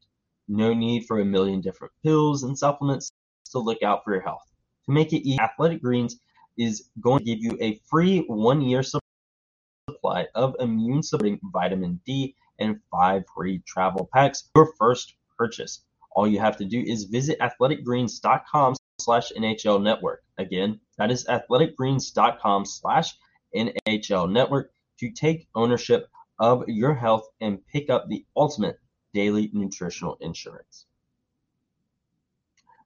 No 0.48 0.74
need 0.74 1.05
for 1.07 1.19
a 1.19 1.25
million 1.25 1.62
different 1.62 1.93
pills 2.03 2.43
and 2.43 2.57
supplements 2.57 3.12
to 3.51 3.60
look 3.60 3.81
out 3.81 4.03
for 4.03 4.13
your 4.13 4.21
health. 4.21 4.43
To 4.86 4.91
make 4.91 5.13
it 5.13 5.27
easy, 5.27 5.39
Athletic 5.39 5.81
Greens 5.81 6.19
is 6.58 6.89
going 7.00 7.20
to 7.20 7.25
give 7.25 7.39
you 7.39 7.58
a 7.62 7.79
free 7.89 8.20
one 8.27 8.62
year 8.62 8.84
supply 8.84 10.27
of 10.36 10.55
immune 10.60 11.03
supporting 11.03 11.39
vitamin 11.51 12.00
D 12.05 12.36
and 12.60 12.79
five 12.89 13.24
free 13.36 13.62
travel 13.67 14.10
packs. 14.13 14.50
Your 14.55 14.74
first 14.77 15.15
purchase. 15.38 15.84
All 16.12 16.27
you 16.27 16.39
have 16.39 16.58
to 16.58 16.65
do 16.65 16.81
is 16.81 17.05
visit 17.05 17.39
athleticgreens.com 17.39 18.75
slash 19.00 19.31
NHL 19.38 19.81
network. 19.81 20.24
Again, 20.38 20.79
that 20.98 21.12
is 21.12 21.25
athleticgreens.com 21.25 22.65
slash 22.65 23.13
NHL 23.55 24.31
network 24.31 24.72
to 25.00 25.12
take 25.12 25.48
ownership 25.55 26.08
of 26.39 26.63
your 26.67 26.93
health 26.93 27.27
and 27.39 27.65
pick 27.67 27.89
up 27.89 28.08
the 28.08 28.25
ultimate 28.36 28.79
daily 29.13 29.50
nutritional 29.53 30.17
insurance. 30.22 30.86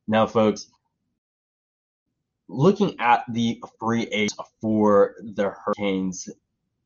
Now, 0.07 0.27
folks, 0.27 0.67
looking 2.48 3.00
at 3.00 3.24
the 3.30 3.62
free 3.80 4.04
agents 4.04 4.36
for 4.62 5.16
the 5.22 5.52
Hurricanes, 5.52 6.30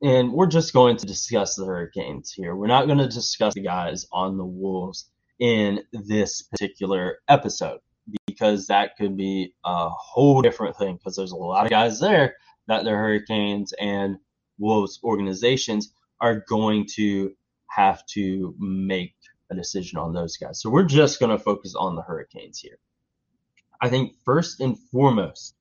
and 0.01 0.31
we're 0.31 0.47
just 0.47 0.73
going 0.73 0.97
to 0.97 1.05
discuss 1.05 1.55
the 1.55 1.65
Hurricanes 1.65 2.31
here. 2.31 2.55
We're 2.55 2.67
not 2.67 2.85
going 2.85 2.99
to 2.99 3.07
discuss 3.07 3.53
the 3.53 3.61
guys 3.61 4.05
on 4.11 4.37
the 4.37 4.45
Wolves 4.45 5.09
in 5.39 5.81
this 5.91 6.41
particular 6.41 7.19
episode 7.27 7.79
because 8.25 8.67
that 8.67 8.97
could 8.97 9.15
be 9.17 9.53
a 9.65 9.89
whole 9.89 10.41
different 10.41 10.77
thing 10.77 10.95
because 10.95 11.15
there's 11.15 11.31
a 11.31 11.35
lot 11.35 11.65
of 11.65 11.69
guys 11.69 11.99
there 11.99 12.35
that 12.67 12.83
the 12.83 12.91
Hurricanes 12.91 13.73
and 13.79 14.17
Wolves 14.57 14.99
organizations 15.03 15.91
are 16.21 16.43
going 16.47 16.85
to 16.95 17.33
have 17.67 18.05
to 18.07 18.55
make 18.59 19.15
a 19.51 19.55
decision 19.55 19.97
on 19.97 20.13
those 20.13 20.37
guys. 20.37 20.61
So 20.61 20.69
we're 20.69 20.83
just 20.83 21.19
going 21.19 21.35
to 21.35 21.43
focus 21.43 21.75
on 21.75 21.95
the 21.95 22.01
Hurricanes 22.01 22.59
here. 22.59 22.77
I 23.81 23.89
think 23.89 24.15
first 24.25 24.59
and 24.59 24.77
foremost 24.91 25.55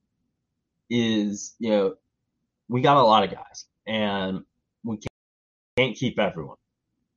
is, 0.91 1.55
you 1.59 1.71
know, 1.71 1.95
we 2.69 2.81
got 2.81 2.97
a 2.97 3.03
lot 3.03 3.25
of 3.25 3.31
guys 3.31 3.67
and 3.87 4.45
we 4.85 4.97
can't, 4.97 5.09
can't 5.77 5.97
keep 5.97 6.19
everyone. 6.19 6.57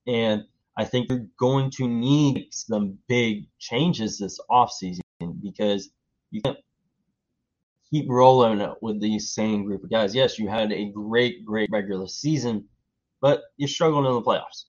And 0.07 0.45
I 0.77 0.85
think 0.85 1.09
you're 1.09 1.27
going 1.37 1.71
to 1.71 1.87
need 1.87 2.47
some 2.51 2.97
big 3.07 3.47
changes 3.59 4.17
this 4.17 4.39
offseason 4.49 5.01
because 5.41 5.89
you 6.31 6.41
can't 6.41 6.57
keep 7.91 8.09
rolling 8.09 8.65
with 8.81 9.01
these 9.01 9.33
same 9.33 9.65
group 9.65 9.83
of 9.83 9.89
guys. 9.89 10.15
Yes, 10.15 10.39
you 10.39 10.47
had 10.47 10.71
a 10.71 10.91
great, 10.91 11.45
great 11.45 11.69
regular 11.71 12.07
season, 12.07 12.65
but 13.21 13.41
you 13.57 13.67
struggled 13.67 14.05
in 14.05 14.13
the 14.13 14.21
playoffs. 14.21 14.65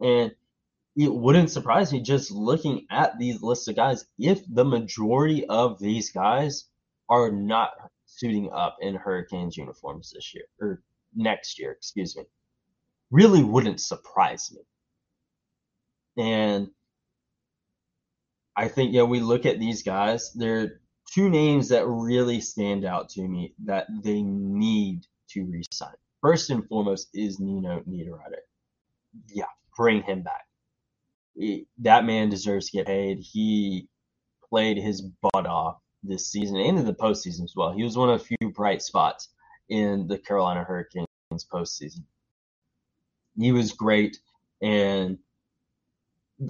And 0.00 0.32
it 1.00 1.14
wouldn't 1.14 1.50
surprise 1.50 1.94
me 1.94 2.00
just 2.02 2.30
looking 2.30 2.86
at 2.90 3.18
these 3.18 3.40
lists 3.40 3.66
of 3.68 3.76
guys 3.76 4.04
if 4.18 4.42
the 4.46 4.66
majority 4.66 5.46
of 5.46 5.78
these 5.78 6.10
guys 6.10 6.66
are 7.08 7.32
not 7.32 7.70
suiting 8.04 8.50
up 8.52 8.76
in 8.82 8.94
Hurricanes 8.96 9.56
uniforms 9.56 10.12
this 10.14 10.34
year 10.34 10.44
or 10.60 10.82
next 11.16 11.58
year, 11.58 11.72
excuse 11.72 12.14
me. 12.16 12.24
Really 13.10 13.42
wouldn't 13.42 13.80
surprise 13.80 14.52
me. 14.54 16.22
And 16.22 16.68
I 18.54 18.68
think, 18.68 18.92
yeah, 18.92 19.04
we 19.04 19.20
look 19.20 19.46
at 19.46 19.58
these 19.58 19.82
guys, 19.82 20.34
there 20.34 20.60
are 20.60 20.80
two 21.14 21.30
names 21.30 21.70
that 21.70 21.86
really 21.86 22.42
stand 22.42 22.84
out 22.84 23.08
to 23.10 23.22
me 23.26 23.54
that 23.64 23.86
they 24.04 24.20
need 24.20 25.06
to 25.30 25.46
resign. 25.46 25.94
First 26.20 26.50
and 26.50 26.68
foremost 26.68 27.08
is 27.14 27.40
Nino 27.40 27.80
Niederreiter. 27.88 28.42
Yeah, 29.28 29.46
bring 29.74 30.02
him 30.02 30.20
back 30.20 30.44
that 31.78 32.04
man 32.04 32.28
deserves 32.28 32.70
to 32.70 32.78
get 32.78 32.86
paid. 32.86 33.18
He 33.18 33.88
played 34.48 34.78
his 34.78 35.02
butt 35.02 35.46
off 35.46 35.78
this 36.02 36.30
season 36.30 36.56
and 36.56 36.78
in 36.78 36.84
the 36.84 36.94
postseason 36.94 37.44
as 37.44 37.54
well. 37.56 37.72
He 37.72 37.84
was 37.84 37.96
one 37.96 38.10
of 38.10 38.18
the 38.18 38.24
few 38.24 38.50
bright 38.50 38.82
spots 38.82 39.28
in 39.68 40.06
the 40.06 40.18
Carolina 40.18 40.64
Hurricanes 40.64 41.06
postseason. 41.52 42.04
He 43.38 43.52
was 43.52 43.72
great, 43.72 44.18
and 44.60 45.18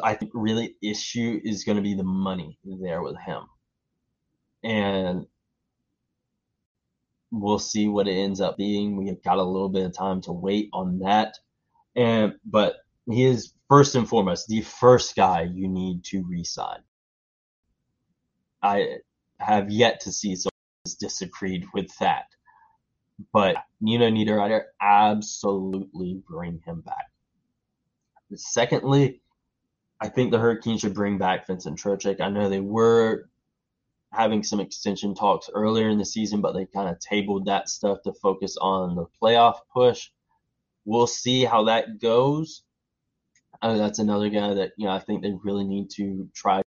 I 0.03 0.15
think 0.15 0.33
really 0.35 0.77
issue 0.83 1.41
is 1.45 1.65
going 1.65 1.77
to 1.77 1.83
be 1.83 1.95
the 1.95 2.03
money 2.03 2.59
there 2.65 3.03
with 3.03 3.17
him, 3.19 3.43
and 4.65 5.27
we'll 7.31 7.59
see 7.59 7.87
what 7.87 8.09
it 8.09 8.13
ends 8.15 8.41
up 8.41 8.57
being. 8.57 8.97
We 8.97 9.09
have 9.09 9.23
got 9.23 9.39
a 9.39 9.43
little 9.43 9.69
bit 9.69 9.85
of 9.85 9.97
time 9.97 10.23
to 10.23 10.33
wait 10.33 10.71
on 10.73 11.01
that, 11.01 11.39
and 11.95 12.35
but 12.45 12.77
he 13.09 13.25
is 13.25 13.53
first 13.71 13.95
and 13.95 14.09
foremost 14.09 14.49
the 14.49 14.63
first 14.63 15.15
guy 15.15 15.43
you 15.43 15.69
need 15.69 16.03
to 16.03 16.25
resign. 16.29 16.81
I 18.63 18.97
have 19.39 19.71
yet 19.71 20.01
to 20.01 20.13
see 20.13 20.35
someone 20.35 20.51
disagreed 20.99 21.65
with 21.73 21.97
that. 21.99 22.25
But 23.33 23.57
Nino 23.81 24.11
Niederreiter, 24.11 24.65
absolutely 24.83 26.21
bring 26.29 26.61
him 26.67 26.81
back. 26.81 27.07
Secondly, 28.35 29.21
I 30.01 30.09
think 30.09 30.33
the 30.33 30.39
Hurricanes 30.39 30.81
should 30.81 30.95
bring 30.95 31.19
back 31.19 31.47
Vincent 31.47 31.79
Trocheck. 31.79 32.21
I 32.21 32.29
know 32.29 32.49
they 32.49 32.61
were 32.61 33.29
having 34.13 34.43
some 34.43 34.59
extension 34.59 35.15
talks 35.15 35.49
earlier 35.55 35.89
in 35.91 35.99
the 35.99 36.05
season, 36.05 36.41
but 36.41 36.55
they 36.55 36.67
kind 36.67 36.89
of 36.89 36.99
tabled 36.99 37.47
that 37.47 37.69
stuff 37.69 38.03
to 38.03 38.13
focus 38.15 38.57
on 38.61 38.97
the 38.97 39.07
playoff 39.23 39.59
push. 39.73 40.11
We'll 40.85 41.07
see 41.07 41.45
how 41.45 41.65
that 41.65 42.01
goes. 42.01 42.65
Uh, 43.63 43.77
that's 43.77 43.99
another 43.99 44.31
guy 44.31 44.55
that 44.55 44.73
you 44.77 44.87
know 44.87 44.93
I 44.93 45.01
think 45.01 45.23
they 45.23 45.35
really 45.45 45.65
need 45.65 45.91
to 45.97 46.29
try 46.35 46.63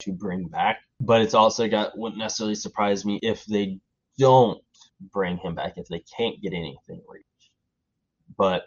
to 0.00 0.12
bring 0.12 0.48
back. 0.48 0.80
But 1.00 1.22
it's 1.22 1.34
also 1.34 1.68
got 1.68 1.96
wouldn't 1.98 2.18
necessarily 2.18 2.54
surprise 2.54 3.04
me 3.04 3.18
if 3.22 3.44
they 3.46 3.80
don't 4.18 4.62
bring 5.12 5.38
him 5.38 5.54
back 5.54 5.74
if 5.76 5.88
they 5.88 6.04
can't 6.16 6.40
get 6.40 6.52
anything 6.52 7.02
reached. 7.08 7.26
But 8.36 8.64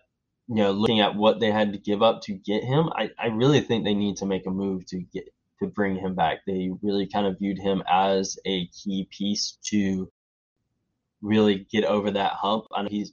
you 0.48 0.56
know, 0.56 0.72
looking 0.72 1.02
at 1.02 1.16
what 1.16 1.40
they 1.40 1.52
had 1.52 1.74
to 1.74 1.80
give 1.80 2.02
up 2.02 2.22
to 2.24 2.34
get 2.34 2.64
him, 2.64 2.90
I, 2.96 3.12
I 3.20 3.28
really 3.28 3.62
think 3.62 3.84
they 3.84 3.94
need 3.94 4.18
to 4.18 4.26
make 4.26 4.48
a 4.48 4.52
move 4.52 4.86
to 4.88 5.00
get 5.00 5.26
to 5.62 5.68
bring 5.68 5.98
him 5.98 6.16
back. 6.16 6.40
They 6.48 6.72
really 6.82 7.08
kind 7.08 7.28
of 7.28 7.38
viewed 7.40 7.60
him 7.60 7.84
as 7.92 8.38
a 8.46 8.68
key 8.68 9.08
piece 9.12 9.58
to 9.66 10.10
really 11.22 11.68
get 11.72 11.84
over 11.84 12.12
that 12.12 12.34
hump. 12.34 12.66
Know 12.72 12.88
he's, 12.90 13.12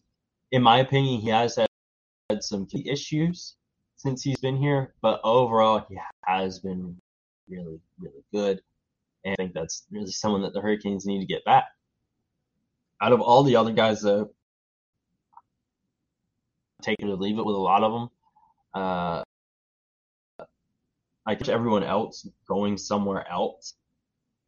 in 0.53 0.63
my 0.63 0.79
opinion, 0.79 1.21
he 1.21 1.31
has 1.31 1.57
had 1.57 1.69
some 2.43 2.67
key 2.67 2.89
issues 2.89 3.57
since 4.05 4.23
he's 4.23 4.39
been 4.39 4.57
here, 4.57 4.93
but 5.01 5.21
overall 5.25 5.85
he 5.89 5.99
has 6.27 6.59
been 6.59 7.01
really, 7.49 7.81
really 7.99 8.23
good. 8.33 8.61
And 9.25 9.33
I 9.33 9.37
think 9.37 9.55
that's 9.55 9.87
really 9.91 10.11
someone 10.11 10.43
that 10.43 10.53
the 10.53 10.61
Hurricanes 10.61 11.07
need 11.07 11.21
to 11.21 11.27
get 11.27 11.45
back. 11.45 11.65
Out 13.01 13.13
of 13.13 13.23
all 13.23 13.43
the 13.43 13.57
other 13.57 13.73
guys, 13.73 14.03
though, 14.03 14.31
take 16.83 17.01
it 17.01 17.07
or 17.07 17.17
leave 17.17 17.39
it 17.39 17.47
with 17.47 17.57
a 17.57 17.59
lot 17.59 17.83
of 17.83 17.93
them. 17.93 18.09
Uh, 18.75 19.23
I 21.27 21.35
catch 21.35 21.49
everyone 21.49 21.83
else 21.83 22.29
going 22.47 22.77
somewhere 22.77 23.27
else. 23.27 23.73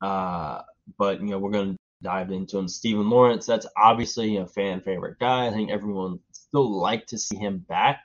Uh, 0.03 0.61
but 0.99 1.21
you 1.21 1.29
know, 1.29 1.39
we're 1.39 1.53
to 1.53 1.77
dive 2.03 2.31
into 2.31 2.59
him. 2.59 2.69
Steven 2.69 3.09
Lorentz, 3.09 3.47
that's 3.47 3.67
obviously 3.75 4.37
a 4.37 4.47
fan 4.47 4.83
favorite 4.83 5.19
guy. 5.19 5.47
I 5.47 5.51
think 5.51 5.71
everyone 5.71 6.21
still 6.33 6.79
like 6.79 7.07
to 7.07 7.19
see 7.19 7.37
him 7.37 7.65
back, 7.67 8.03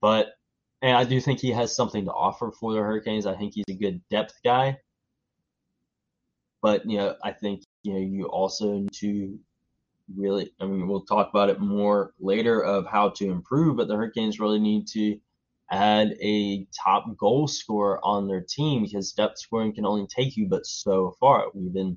but 0.00 0.28
and 0.82 0.96
I 0.96 1.04
do 1.04 1.20
think 1.20 1.40
he 1.40 1.50
has 1.52 1.74
something 1.74 2.04
to 2.06 2.12
offer 2.12 2.50
for 2.50 2.72
the 2.72 2.80
Hurricanes. 2.80 3.26
I 3.26 3.36
think 3.36 3.54
he's 3.54 3.64
a 3.68 3.74
good 3.74 4.00
depth 4.08 4.40
guy. 4.44 4.78
But, 6.62 6.88
you 6.88 6.98
know, 6.98 7.16
I 7.22 7.32
think, 7.32 7.64
you 7.82 7.94
know, 7.94 8.00
you 8.00 8.26
also 8.26 8.74
need 8.74 8.92
to 8.94 9.38
really, 10.14 10.52
I 10.60 10.66
mean, 10.66 10.86
we'll 10.88 11.02
talk 11.02 11.30
about 11.30 11.48
it 11.48 11.60
more 11.60 12.12
later 12.20 12.62
of 12.62 12.86
how 12.86 13.10
to 13.10 13.30
improve, 13.30 13.76
but 13.76 13.88
the 13.88 13.94
Hurricanes 13.94 14.40
really 14.40 14.58
need 14.58 14.86
to 14.88 15.18
add 15.70 16.16
a 16.20 16.66
top 16.84 17.16
goal 17.16 17.46
scorer 17.46 18.04
on 18.04 18.26
their 18.26 18.40
team 18.40 18.82
because 18.82 19.12
depth 19.12 19.38
scoring 19.38 19.72
can 19.72 19.86
only 19.86 20.06
take 20.06 20.36
you 20.36 20.46
but 20.48 20.66
so 20.66 21.16
far. 21.20 21.46
We've 21.54 21.72
been 21.72 21.96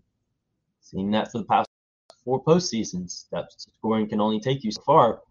seeing 0.81 1.11
that 1.11 1.31
for 1.31 1.39
the 1.39 1.45
past 1.45 1.69
four 2.23 2.43
postseasons. 2.43 3.29
Depth 3.31 3.55
scoring 3.57 4.07
can 4.07 4.21
only 4.21 4.39
take 4.39 4.63
you 4.63 4.71
so 4.71 4.81
far. 4.81 5.21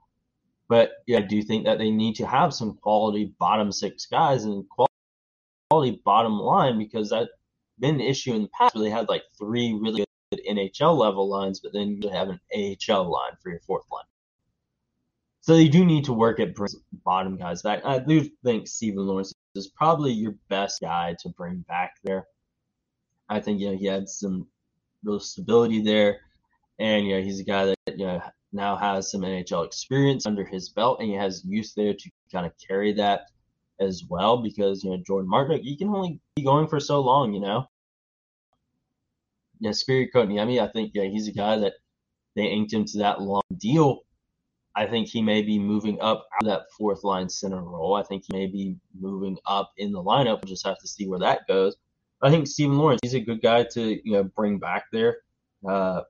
But 0.72 0.92
yeah, 1.06 1.18
I 1.18 1.20
do 1.20 1.42
think 1.42 1.66
that 1.66 1.76
they 1.76 1.90
need 1.90 2.14
to 2.14 2.26
have 2.26 2.54
some 2.54 2.78
quality 2.80 3.34
bottom 3.38 3.70
six 3.70 4.06
guys 4.06 4.44
and 4.44 4.64
quality 5.68 6.00
bottom 6.02 6.38
line 6.38 6.78
because 6.78 7.10
that's 7.10 7.28
been 7.78 7.96
an 7.96 8.00
issue 8.00 8.32
in 8.32 8.40
the 8.40 8.48
past 8.48 8.74
where 8.74 8.82
they 8.82 8.88
had 8.88 9.06
like 9.06 9.22
three 9.38 9.78
really 9.78 10.02
good 10.30 10.40
NHL 10.48 10.96
level 10.96 11.28
lines, 11.28 11.60
but 11.60 11.74
then 11.74 12.00
you 12.00 12.08
have 12.08 12.30
an 12.30 12.40
AHL 12.56 13.04
line 13.04 13.32
for 13.42 13.50
your 13.50 13.60
fourth 13.66 13.84
line. 13.92 14.06
So 15.42 15.56
they 15.56 15.68
do 15.68 15.84
need 15.84 16.06
to 16.06 16.14
work 16.14 16.40
at 16.40 16.56
bottom 17.04 17.36
guys 17.36 17.60
back. 17.60 17.84
I 17.84 17.98
do 17.98 18.26
think 18.42 18.66
Steven 18.66 19.06
Lorentz 19.06 19.34
is 19.54 19.68
probably 19.68 20.12
your 20.12 20.36
best 20.48 20.80
guy 20.80 21.14
to 21.20 21.28
bring 21.28 21.66
back 21.68 21.96
there. 22.02 22.24
I 23.28 23.40
think 23.40 23.60
you 23.60 23.72
know 23.72 23.76
he 23.76 23.84
had 23.84 24.08
some 24.08 24.46
real 25.04 25.20
stability 25.20 25.82
there, 25.82 26.20
and 26.78 27.06
you 27.06 27.14
know 27.14 27.20
he's 27.20 27.40
a 27.40 27.44
guy 27.44 27.66
that 27.66 27.98
you 27.98 28.06
know 28.06 28.22
now 28.52 28.76
has 28.76 29.10
some 29.10 29.22
NHL 29.22 29.64
experience 29.64 30.26
under 30.26 30.44
his 30.44 30.68
belt, 30.68 31.00
and 31.00 31.08
he 31.08 31.14
has 31.16 31.44
youth 31.44 31.72
there 31.76 31.94
to 31.94 32.10
kind 32.30 32.46
of 32.46 32.52
carry 32.66 32.92
that 32.94 33.22
as 33.80 34.04
well. 34.08 34.42
Because 34.42 34.84
you 34.84 34.90
know 34.90 35.02
Jordan 35.06 35.30
Martinook, 35.30 35.62
he 35.62 35.76
can 35.76 35.88
only 35.88 36.20
be 36.36 36.42
going 36.42 36.68
for 36.68 36.80
so 36.80 37.00
long, 37.00 37.32
you 37.32 37.40
know. 37.40 37.66
Yeah, 39.60 39.70
Jesperi 39.70 40.08
Kotkaniemi, 40.14 40.60
I 40.60 40.68
think 40.68 40.92
yeah 40.94 41.04
he's 41.04 41.28
a 41.28 41.32
guy 41.32 41.56
that 41.58 41.74
they 42.34 42.44
inked 42.44 42.72
him 42.72 42.84
to 42.86 42.98
that 42.98 43.20
long 43.20 43.42
deal. 43.56 44.00
I 44.74 44.86
think 44.86 45.08
he 45.08 45.20
may 45.20 45.42
be 45.42 45.58
moving 45.58 46.00
up 46.00 46.26
out 46.34 46.42
of 46.42 46.48
that 46.48 46.70
fourth 46.76 47.04
line 47.04 47.28
center 47.28 47.62
role. 47.62 47.94
I 47.94 48.02
think 48.02 48.24
he 48.26 48.36
may 48.36 48.46
be 48.46 48.76
moving 48.98 49.36
up 49.46 49.70
in 49.76 49.92
the 49.92 50.02
lineup. 50.02 50.42
We'll 50.42 50.48
just 50.48 50.66
have 50.66 50.78
to 50.78 50.88
see 50.88 51.06
where 51.06 51.18
that 51.18 51.46
goes. 51.46 51.76
I 52.22 52.30
think 52.30 52.46
Steven 52.46 52.78
Lorentz, 52.78 53.00
he's 53.02 53.14
a 53.14 53.20
good 53.20 53.42
guy 53.42 53.64
to 53.72 54.00
you 54.08 54.12
know 54.12 54.24
bring 54.24 54.58
back 54.58 54.84
there. 54.92 55.18
Uh, 55.68 56.02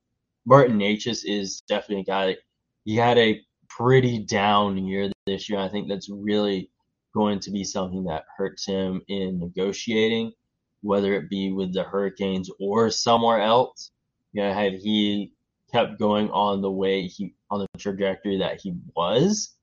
Martin 0.44 0.78
Necas 0.78 1.24
is 1.24 1.60
definitely 1.68 2.00
a 2.00 2.04
guy 2.04 2.36
he 2.84 2.96
had 2.96 3.18
a 3.18 3.40
pretty 3.68 4.18
down 4.18 4.76
year 4.76 5.10
this 5.26 5.48
year. 5.48 5.58
I 5.58 5.68
think 5.68 5.88
that's 5.88 6.10
really 6.10 6.70
going 7.14 7.40
to 7.40 7.50
be 7.50 7.64
something 7.64 8.04
that 8.04 8.24
hurts 8.36 8.66
him 8.66 9.02
in 9.08 9.38
negotiating, 9.38 10.32
whether 10.82 11.14
it 11.14 11.30
be 11.30 11.52
with 11.52 11.72
the 11.72 11.84
Hurricanes 11.84 12.50
or 12.58 12.90
somewhere 12.90 13.40
else. 13.40 13.90
You 14.32 14.42
know, 14.42 14.52
had 14.52 14.74
he 14.74 15.32
kept 15.72 15.98
going 15.98 16.30
on 16.30 16.60
the 16.60 16.70
way 16.70 17.06
he 17.06 17.34
on 17.50 17.60
the 17.60 17.78
trajectory 17.78 18.38
that 18.38 18.60
he 18.60 18.74
was, 18.96 19.54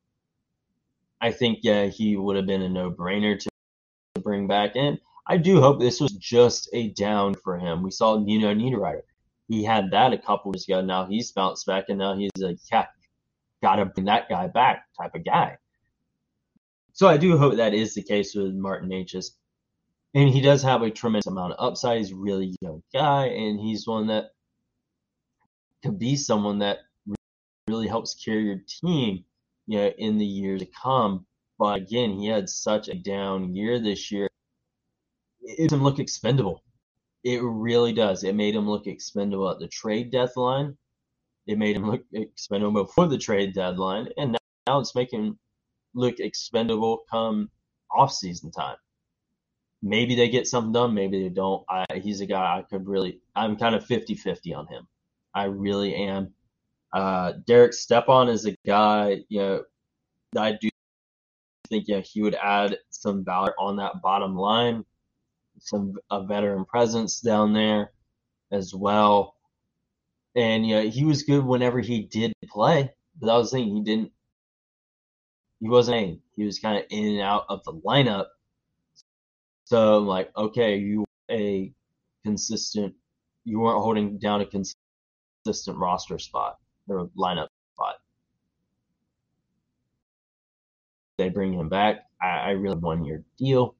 I 1.19 1.31
think 1.31 1.59
yeah 1.63 1.87
he 1.87 2.15
would 2.15 2.35
have 2.35 2.45
been 2.45 2.61
a 2.61 2.69
no 2.69 2.91
brainer 2.91 3.37
to 3.37 3.49
bring 4.21 4.47
back 4.47 4.75
in. 4.75 4.99
I 5.27 5.37
do 5.37 5.59
hope 5.59 5.79
this 5.79 5.99
was 5.99 6.13
just 6.13 6.69
a 6.73 6.89
down 6.89 7.35
for 7.35 7.57
him. 7.57 7.83
We 7.83 7.91
saw 7.91 8.17
Nino 8.17 8.53
Niederreiter 8.53 9.03
he 9.49 9.63
had 9.63 9.91
that 9.91 10.13
a 10.13 10.17
couple 10.17 10.53
years 10.53 10.65
ago. 10.67 10.81
Now 10.81 11.07
he's 11.07 11.31
bounced 11.31 11.65
back, 11.65 11.85
and 11.89 11.97
now 11.97 12.15
he's 12.15 12.29
a 12.41 12.55
yeah, 12.71 12.85
gotta 13.61 13.85
bring 13.85 14.05
that 14.05 14.29
guy 14.29 14.47
back 14.47 14.85
type 14.95 15.15
of 15.15 15.25
guy. 15.25 15.57
So 16.93 17.07
I 17.07 17.17
do 17.17 17.37
hope 17.37 17.55
that 17.55 17.73
is 17.73 17.95
the 17.95 18.03
case 18.03 18.35
with 18.35 18.53
Martin 18.53 18.89
Necas. 18.89 19.31
And 20.13 20.29
he 20.29 20.41
does 20.41 20.63
have 20.63 20.81
a 20.81 20.89
tremendous 20.89 21.27
amount 21.27 21.53
of 21.53 21.71
upside. 21.71 21.97
He's 21.97 22.11
a 22.11 22.15
really 22.15 22.55
young 22.61 22.83
guy, 22.93 23.25
and 23.25 23.59
he's 23.59 23.87
one 23.87 24.07
that 24.07 24.31
could 25.83 25.97
be 25.97 26.15
someone 26.15 26.59
that 26.59 26.79
really 27.67 27.87
helps 27.87 28.15
carry 28.23 28.43
your 28.43 28.61
team, 28.67 29.23
you 29.67 29.79
know, 29.79 29.91
in 29.97 30.17
the 30.17 30.25
years 30.25 30.61
to 30.61 30.67
come. 30.67 31.25
But 31.57 31.81
again, 31.81 32.13
he 32.13 32.27
had 32.27 32.49
such 32.49 32.87
a 32.87 32.95
down 32.95 33.55
year 33.55 33.79
this 33.79 34.11
year. 34.11 34.29
It 35.41 35.69
doesn't 35.69 35.83
look 35.83 35.99
expendable. 35.99 36.63
It 37.23 37.41
really 37.43 37.93
does. 37.93 38.23
It 38.23 38.35
made 38.35 38.55
him 38.55 38.69
look 38.69 38.87
expendable 38.87 39.49
at 39.49 39.59
the 39.59 39.67
trade 39.67 40.11
deadline. 40.11 40.77
It 41.47 41.57
made 41.57 41.75
him 41.75 41.89
look 41.91 42.03
expendable 42.13 42.83
before 42.83 43.07
the 43.07 43.17
trade 43.17 43.53
deadline, 43.53 44.09
and 44.17 44.33
now, 44.33 44.37
now 44.67 44.79
it's 44.79 44.95
making 44.95 45.25
him 45.25 45.39
look 45.93 46.19
expendable 46.19 47.03
come 47.09 47.49
off 47.91 48.13
season 48.13 48.51
time. 48.51 48.77
Maybe 49.81 50.15
they 50.15 50.29
get 50.29 50.47
something 50.47 50.73
done, 50.73 50.93
maybe 50.93 51.23
they 51.23 51.29
don't. 51.29 51.63
I, 51.69 51.85
he's 51.95 52.21
a 52.21 52.25
guy 52.25 52.57
I 52.57 52.63
could 52.63 52.87
really. 52.87 53.21
I'm 53.35 53.55
kind 53.55 53.75
of 53.75 53.85
50-50 53.85 54.55
on 54.55 54.67
him. 54.67 54.87
I 55.33 55.45
really 55.45 55.95
am. 55.95 56.33
Uh, 56.91 57.33
Derek 57.45 57.73
Stepan 57.73 58.27
is 58.27 58.45
a 58.45 58.55
guy, 58.65 59.21
you 59.29 59.39
know, 59.39 59.63
I 60.37 60.57
do 60.59 60.69
think 61.69 61.85
yeah 61.87 61.99
he 61.99 62.21
would 62.21 62.35
add 62.35 62.77
some 62.89 63.23
value 63.23 63.51
on 63.59 63.77
that 63.77 64.01
bottom 64.01 64.35
line 64.35 64.83
some 65.61 65.95
a 66.09 66.23
veteran 66.23 66.65
presence 66.65 67.19
down 67.21 67.53
there 67.53 67.91
as 68.51 68.73
well. 68.73 69.35
And 70.35 70.67
yeah, 70.67 70.81
he 70.81 71.03
was 71.05 71.23
good 71.23 71.43
whenever 71.45 71.79
he 71.79 72.03
did 72.03 72.33
play. 72.47 72.93
But 73.19 73.29
I 73.29 73.37
was 73.37 73.51
saying 73.51 73.75
he 73.75 73.81
didn't. 73.83 74.11
He 75.59 75.67
wasn't. 75.67 76.21
He 76.35 76.45
was 76.45 76.59
kind 76.59 76.77
of 76.77 76.85
in 76.89 77.05
and 77.05 77.21
out 77.21 77.45
of 77.49 77.63
the 77.65 77.73
lineup. 77.73 78.27
So 79.65 79.97
I'm 79.97 80.07
like, 80.07 80.31
okay, 80.35 80.77
you 80.77 81.05
a 81.29 81.73
consistent. 82.23 82.93
You 83.45 83.59
weren't 83.59 83.81
holding 83.81 84.17
down 84.19 84.41
a 84.41 84.45
consistent 84.45 85.77
roster 85.77 86.19
spot 86.19 86.57
or 86.87 87.09
lineup 87.17 87.47
spot. 87.73 87.95
They 91.17 91.29
bring 91.29 91.53
him 91.53 91.69
back. 91.69 92.05
I, 92.21 92.27
I 92.27 92.49
really 92.51 92.77
one 92.77 93.03
year 93.03 93.23
deal. 93.37 93.75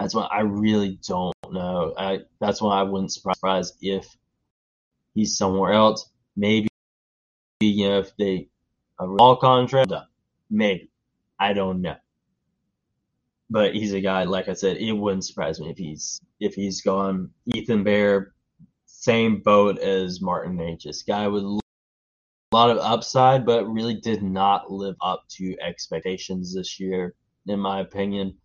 That's 0.00 0.14
why 0.14 0.26
I 0.32 0.40
really 0.40 0.98
don't 1.06 1.34
know. 1.50 1.92
I 1.96 2.20
that's 2.40 2.62
why 2.62 2.80
I 2.80 2.84
wouldn't 2.84 3.12
surprise 3.12 3.74
if 3.82 4.06
he's 5.14 5.36
somewhere 5.36 5.74
else. 5.74 6.08
Maybe 6.36 6.68
you 7.60 7.86
know 7.86 7.98
if 7.98 8.16
they 8.16 8.48
a 8.98 9.06
raw 9.06 9.36
contract, 9.36 9.92
maybe 10.48 10.90
I 11.38 11.52
don't 11.52 11.82
know. 11.82 11.96
But 13.50 13.74
he's 13.74 13.92
a 13.92 14.00
guy, 14.00 14.24
like 14.24 14.48
I 14.48 14.54
said, 14.54 14.78
it 14.78 14.92
wouldn't 14.92 15.26
surprise 15.26 15.60
me 15.60 15.70
if 15.70 15.76
he's 15.76 16.20
if 16.40 16.54
he's 16.54 16.80
gone. 16.80 17.30
Ethan 17.54 17.84
Bear, 17.84 18.32
same 18.86 19.42
boat 19.42 19.78
as 19.78 20.22
Martin 20.22 20.56
Necas, 20.56 21.06
guy 21.06 21.28
with 21.28 21.42
a 21.42 21.60
lot 22.52 22.70
of 22.70 22.78
upside, 22.78 23.44
but 23.44 23.66
really 23.66 23.94
did 23.94 24.22
not 24.22 24.70
live 24.70 24.96
up 25.02 25.24
to 25.32 25.56
expectations 25.60 26.54
this 26.54 26.80
year, 26.80 27.14
in 27.46 27.60
my 27.60 27.80
opinion. 27.80 28.39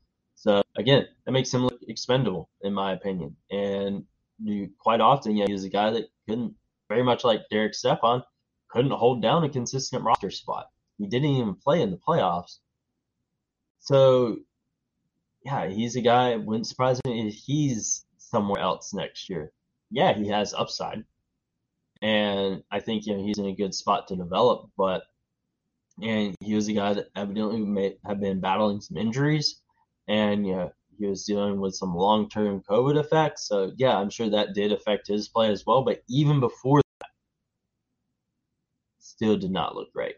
So 0.46 0.62
again, 0.78 1.08
that 1.26 1.32
makes 1.32 1.52
him 1.52 1.64
look 1.64 1.82
expendable, 1.88 2.50
in 2.62 2.72
my 2.72 2.94
opinion. 2.94 3.36
And 3.50 4.06
you, 4.44 4.70
quite 4.78 5.02
often, 5.02 5.36
yeah, 5.36 5.48
he's 5.48 5.64
a 5.64 5.70
guy 5.70 5.90
that 5.90 6.06
couldn't, 6.30 6.54
very 6.88 7.02
much 7.02 7.24
like 7.24 7.50
Derek 7.50 7.74
Stepan, 7.74 8.22
couldn't 8.68 8.92
hold 8.92 9.24
down 9.24 9.44
a 9.44 9.50
consistent 9.50 10.04
roster 10.04 10.30
spot. 10.30 10.70
He 11.00 11.08
didn't 11.08 11.32
even 11.32 11.56
play 11.56 11.82
in 11.82 11.90
the 11.90 11.98
playoffs. 11.98 12.60
So, 13.80 14.38
yeah, 15.44 15.68
he's 15.68 15.96
a 15.96 16.02
guy. 16.02 16.36
Wouldn't 16.36 16.68
surprise 16.68 17.02
me 17.08 17.28
if 17.28 17.34
he's 17.34 18.06
somewhere 18.18 18.62
else 18.62 18.94
next 18.94 19.30
year. 19.32 19.52
Yeah, 19.90 20.14
he 20.14 20.28
has 20.28 20.54
upside, 20.54 21.06
and 22.02 22.64
I 22.72 22.80
think 22.80 23.06
you 23.06 23.16
know 23.16 23.24
he's 23.24 23.38
in 23.38 23.46
a 23.46 23.56
good 23.56 23.74
spot 23.76 24.08
to 24.08 24.16
develop. 24.16 24.70
But 24.78 25.04
and 26.02 26.36
he 26.40 26.56
was 26.56 26.68
a 26.68 26.74
guy 26.74 26.94
that 26.94 27.10
evidently 27.16 27.62
may 27.62 27.98
have 28.06 28.20
been 28.20 28.40
battling 28.40 28.82
some 28.82 28.98
injuries 28.98 29.62
and 30.08 30.46
you 30.46 30.56
know, 30.56 30.72
he 30.98 31.06
was 31.06 31.26
dealing 31.26 31.60
with 31.60 31.76
some 31.76 31.96
long 31.96 32.30
term 32.30 32.62
COVID 32.62 32.98
effects. 32.98 33.48
So 33.48 33.72
yeah, 33.78 33.98
I'm 33.98 34.10
sure 34.10 34.30
that 34.30 34.54
did 34.54 34.72
affect 34.72 35.08
his 35.08 35.28
play 35.28 35.50
as 35.52 35.65
well. 35.65 35.84
But 35.84 36.04
even 36.08 36.39
before 36.39 36.82
that, 37.00 37.10
still 39.00 39.38
did 39.38 39.52
not 39.52 39.76
look 39.76 39.91
great, 39.94 40.15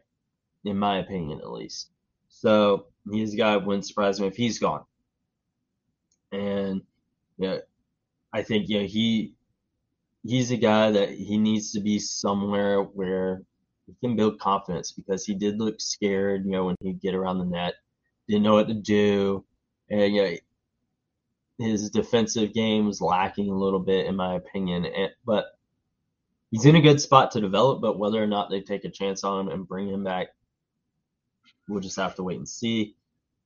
in 0.65 0.78
my 0.78 1.00
opinion 1.00 1.39
at 1.39 1.52
least. 1.52 1.91
So 2.30 2.88
he's 3.12 3.34
a 3.34 3.38
guy 3.38 3.58
wouldn't 3.58 3.88
surprise 3.88 4.19
me 4.19 4.28
if 4.28 4.36
he's 4.36 4.60
gone. 4.60 4.84
And 6.32 6.82
yeah, 7.38 7.60
I 8.34 8.43
think 8.43 8.65
yeah 8.67 8.82
he 8.82 9.34
he's 10.23 10.52
a 10.52 10.58
guy 10.58 10.91
that 10.91 11.10
he 11.10 11.38
needs 11.38 11.71
to 11.71 11.80
be 11.80 12.00
somewhere 12.00 12.82
where 12.82 13.41
he 13.86 13.95
can 14.02 14.15
build 14.17 14.39
confidence 14.39 14.91
because 14.91 15.26
he 15.26 15.34
did 15.34 15.58
look 15.58 15.80
scared, 15.80 16.45
you 16.45 16.52
know, 16.52 16.65
when 16.65 16.76
he'd 16.82 17.02
get 17.02 17.15
around 17.15 17.39
the 17.39 17.45
net, 17.45 17.76
didn't 18.28 18.43
know 18.43 18.56
what 18.56 18.67
to 18.67 18.73
do 18.73 19.45
and 19.89 20.13
know, 20.13 20.36
his 21.60 21.89
defensive 21.89 22.54
game 22.54 22.86
was 22.86 23.02
lacking 23.02 23.50
a 23.50 23.58
little 23.58 23.80
bit, 23.80 24.06
in 24.06 24.15
my 24.15 24.36
opinion. 24.36 24.86
And, 24.86 25.12
but 25.26 25.45
he's 26.52 26.65
in 26.65 26.76
a 26.76 26.82
good 26.82 27.02
spot 27.02 27.32
to 27.32 27.41
develop. 27.41 27.82
But 27.82 27.97
whether 27.97 28.21
or 28.21 28.28
not 28.28 28.50
they 28.50 28.62
take 28.62 28.86
a 28.86 28.89
chance 28.89 29.23
on 29.23 29.41
him 29.41 29.54
and 29.54 29.67
bring 29.67 29.89
him 29.89 30.04
back, 30.04 30.28
we'll 31.67 31.82
just 31.82 31.97
have 31.97 32.15
to 32.15 32.23
wait 32.23 32.38
and 32.38 32.47
see. 32.47 32.95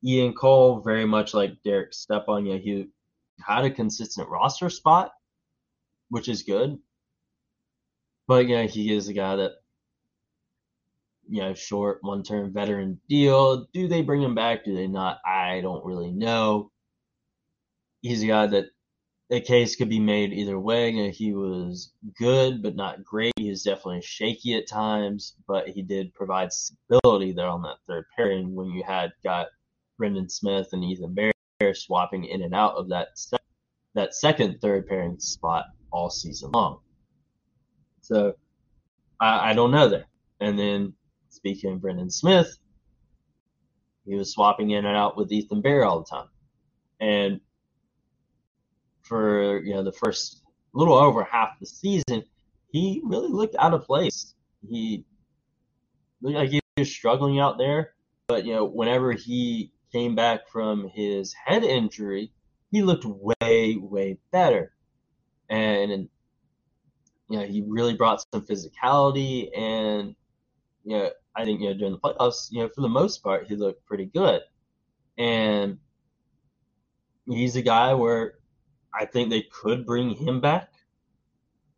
Ian 0.04 0.34
Cole, 0.34 0.80
very 0.82 1.06
much 1.06 1.34
like 1.34 1.62
Derek 1.64 1.94
Stepan, 1.94 2.46
he 2.46 2.88
had 3.40 3.66
a 3.66 3.72
consistent 3.72 4.30
roster 4.30 4.70
spot, 4.70 5.14
which 6.10 6.28
is 6.28 6.44
good. 6.44 6.80
But 8.28 8.48
yeah, 8.48 8.64
he 8.64 8.94
is 8.94 9.08
a 9.08 9.14
guy 9.14 9.36
that 9.38 9.61
you 11.32 11.42
know, 11.42 11.54
short 11.54 12.00
one 12.02 12.24
term 12.24 12.52
veteran 12.54 13.00
deal. 13.08 13.66
Do 13.74 13.88
they 13.88 14.02
bring 14.02 14.22
him 14.22 14.36
back? 14.36 14.66
Do 14.66 14.76
they 14.76 14.88
not? 14.88 15.20
I 15.26 15.62
don't 15.62 15.86
really 15.86 16.12
know. 16.12 16.72
He's 18.02 18.22
a 18.22 18.28
guy 18.28 18.48
that 18.48 18.66
a 19.32 19.40
case 19.40 19.78
could 19.78 19.88
be 19.88 20.00
made 20.00 20.34
either 20.34 20.60
way. 20.60 20.90
You 20.90 21.06
know, 21.06 21.10
he 21.10 21.34
was 21.34 21.94
good, 22.18 22.62
but 22.62 22.76
not 22.76 23.06
great. 23.06 23.32
He 23.38 23.50
was 23.50 23.64
definitely 23.64 24.02
shaky 24.02 24.56
at 24.56 24.68
times, 24.68 25.36
but 25.48 25.70
he 25.70 25.82
did 25.82 26.14
provide 26.14 26.52
stability 26.52 27.32
there 27.32 27.48
on 27.48 27.62
that 27.62 27.78
third 27.88 28.04
pairing 28.16 28.54
when 28.54 28.68
you 28.68 28.84
had 28.86 29.14
got 29.24 29.48
Brendan 29.98 30.28
Smith 30.28 30.68
and 30.74 30.84
Ethan 30.84 31.14
Bear 31.14 31.32
swapping 31.74 32.26
in 32.26 32.42
and 32.42 32.54
out 32.54 32.76
of 32.76 32.90
that 32.90 33.18
se- 33.18 33.38
that 33.96 34.14
second 34.14 34.60
third 34.60 34.86
pairing 34.86 35.18
spot 35.18 35.66
all 35.92 36.10
season 36.10 36.52
long. 36.52 36.80
So 38.02 38.34
I, 39.22 39.52
I 39.52 39.54
don't 39.54 39.72
know 39.72 39.88
there. 39.88 40.08
And 40.42 40.60
then 40.60 40.94
speaking 41.32 41.74
of 41.74 41.82
Brendan 41.82 42.12
Smith, 42.12 42.58
he 44.06 44.16
was 44.16 44.34
swapping 44.34 44.72
in 44.72 44.86
and 44.86 44.96
out 44.96 45.18
with 45.18 45.32
Ethan 45.32 45.62
Bear 45.62 45.86
all 45.86 46.00
the 46.00 46.06
time. 46.06 46.28
And 47.00 47.42
for 49.02 49.62
you 49.64 49.74
know 49.74 49.84
the 49.84 49.92
first 49.92 50.44
little 50.74 50.96
over 50.96 51.24
half 51.24 51.60
the 51.60 51.66
season, 51.66 52.24
he 52.72 53.02
really 53.04 53.30
looked 53.30 53.56
out 53.58 53.74
of 53.74 53.86
place. 53.86 54.36
He 54.70 55.06
looked 56.22 56.38
like 56.38 56.50
he 56.50 56.62
was 56.78 56.92
struggling 56.92 57.40
out 57.40 57.58
there. 57.58 57.94
But 58.28 58.46
you 58.46 58.54
know, 58.54 58.66
whenever 58.66 59.12
he 59.12 59.72
came 59.92 60.16
back 60.16 60.48
from 60.48 60.90
his 60.94 61.34
head 61.34 61.64
injury, 61.64 62.32
he 62.72 62.82
looked 62.82 63.06
way, 63.06 63.76
way 63.76 64.18
better. 64.32 64.74
And 65.50 66.10
you 67.30 67.40
know, 67.40 67.46
he 67.46 67.64
really 67.68 67.94
brought 67.94 68.24
some 68.34 68.46
physicality 68.46 69.50
and 69.58 70.16
you 70.84 70.98
know, 70.98 71.12
I 71.36 71.46
think, 71.46 71.62
you 71.62 71.70
know, 71.70 71.74
during 71.74 71.94
the 71.94 72.00
playoffs, 72.00 72.52
you 72.52 72.62
know, 72.62 72.70
for 72.70 72.82
the 72.82 72.90
most 72.90 73.24
part, 73.24 73.48
he 73.48 73.56
looked 73.56 73.86
pretty 73.86 74.06
good. 74.06 74.42
And 75.18 75.78
he's 77.28 77.56
a 77.56 77.62
guy 77.62 77.94
where 77.94 78.36
I 78.94 79.06
think 79.06 79.30
they 79.30 79.44
could 79.44 79.86
bring 79.86 80.12
him 80.16 80.42
back, 80.42 80.70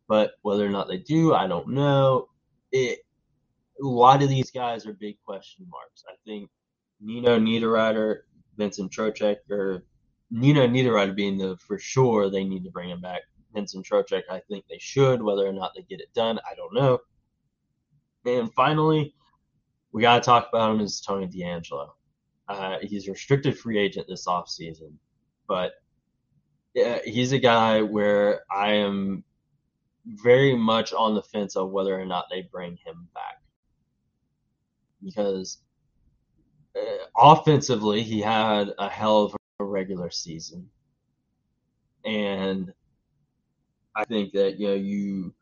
but 0.08 0.32
whether 0.42 0.66
or 0.66 0.70
not 0.70 0.88
they 0.88 0.98
do, 0.98 1.34
I 1.34 1.46
don't 1.46 1.68
know. 1.68 2.28
It, 2.72 3.00
a 3.80 3.86
lot 3.86 4.22
of 4.22 4.28
these 4.28 4.50
guys 4.50 4.86
are 4.86 4.92
big 4.92 5.16
question 5.24 5.66
marks. 5.68 6.04
I 6.08 6.14
think 6.24 6.50
Nino 7.00 7.38
Niederreiter, 7.38 8.20
Vincent 8.56 8.92
Trocheck, 8.92 9.36
or 9.50 9.84
Nino 10.30 10.66
Niederreiter 10.66 11.14
being 11.14 11.38
the 11.38 11.56
for 11.58 11.78
sure 11.78 12.30
they 12.30 12.44
need 12.44 12.64
to 12.64 12.70
bring 12.70 12.90
him 12.90 13.00
back. 13.00 13.22
Vincent 13.52 13.86
Trocheck, 13.86 14.22
I 14.30 14.40
think 14.48 14.64
they 14.68 14.78
should. 14.78 15.22
Whether 15.22 15.46
or 15.46 15.52
not 15.52 15.72
they 15.76 15.82
get 15.82 16.00
it 16.00 16.12
done, 16.14 16.38
I 16.50 16.54
don't 16.54 16.74
know. 16.74 16.98
And 18.26 18.52
finally, 18.54 19.14
we 19.94 20.02
got 20.02 20.16
to 20.16 20.26
talk 20.26 20.48
about 20.52 20.72
him 20.72 20.80
is 20.80 21.00
Tony 21.00 21.28
DeAngelo. 21.28 21.90
Uh, 22.48 22.78
he's 22.82 23.06
a 23.06 23.12
restricted 23.12 23.56
free 23.56 23.78
agent 23.78 24.08
this 24.08 24.26
offseason, 24.26 24.92
but 25.46 25.74
yeah, 26.74 26.98
he's 27.04 27.30
a 27.30 27.38
guy 27.38 27.80
where 27.80 28.42
I 28.50 28.72
am 28.72 29.22
very 30.04 30.56
much 30.56 30.92
on 30.92 31.14
the 31.14 31.22
fence 31.22 31.54
of 31.54 31.70
whether 31.70 31.98
or 31.98 32.04
not 32.04 32.26
they 32.28 32.42
bring 32.42 32.76
him 32.84 33.08
back. 33.14 33.40
Because 35.02 35.58
uh, 36.76 37.06
offensively, 37.16 38.02
he 38.02 38.20
had 38.20 38.72
a 38.76 38.88
hell 38.88 39.26
of 39.26 39.36
a 39.60 39.64
regular 39.64 40.10
season. 40.10 40.68
And 42.04 42.72
I 43.94 44.04
think 44.04 44.32
that, 44.32 44.58
you 44.58 44.66
know, 44.66 44.74
you 44.74 45.34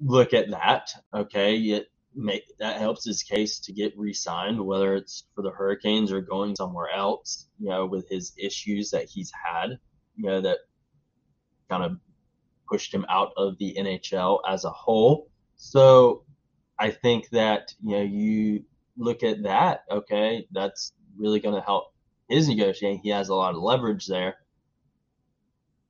look 0.00 0.34
at 0.34 0.50
that, 0.50 0.90
okay, 1.14 1.56
it 1.56 1.89
make 2.14 2.42
that 2.58 2.78
helps 2.80 3.04
his 3.04 3.22
case 3.22 3.60
to 3.60 3.72
get 3.72 3.96
re-signed, 3.96 4.60
whether 4.60 4.94
it's 4.94 5.24
for 5.34 5.42
the 5.42 5.50
Hurricanes 5.50 6.12
or 6.12 6.20
going 6.20 6.56
somewhere 6.56 6.88
else. 6.94 7.46
You 7.58 7.70
know, 7.70 7.86
with 7.86 8.08
his 8.08 8.32
issues 8.36 8.90
that 8.90 9.08
he's 9.08 9.32
had, 9.32 9.78
you 10.16 10.28
know, 10.28 10.40
that 10.40 10.58
kind 11.68 11.84
of 11.84 11.98
pushed 12.68 12.92
him 12.92 13.06
out 13.08 13.32
of 13.36 13.58
the 13.58 13.76
NHL 13.78 14.40
as 14.48 14.64
a 14.64 14.70
whole. 14.70 15.28
So 15.56 16.24
I 16.78 16.90
think 16.90 17.28
that 17.30 17.74
you 17.82 17.96
know 17.96 18.02
you 18.02 18.64
look 18.96 19.22
at 19.22 19.42
that, 19.44 19.84
okay, 19.90 20.46
that's 20.50 20.92
really 21.16 21.40
going 21.40 21.54
to 21.54 21.60
help 21.60 21.92
his 22.28 22.48
negotiating. 22.48 23.00
He 23.02 23.10
has 23.10 23.28
a 23.28 23.34
lot 23.34 23.54
of 23.54 23.62
leverage 23.62 24.06
there 24.06 24.36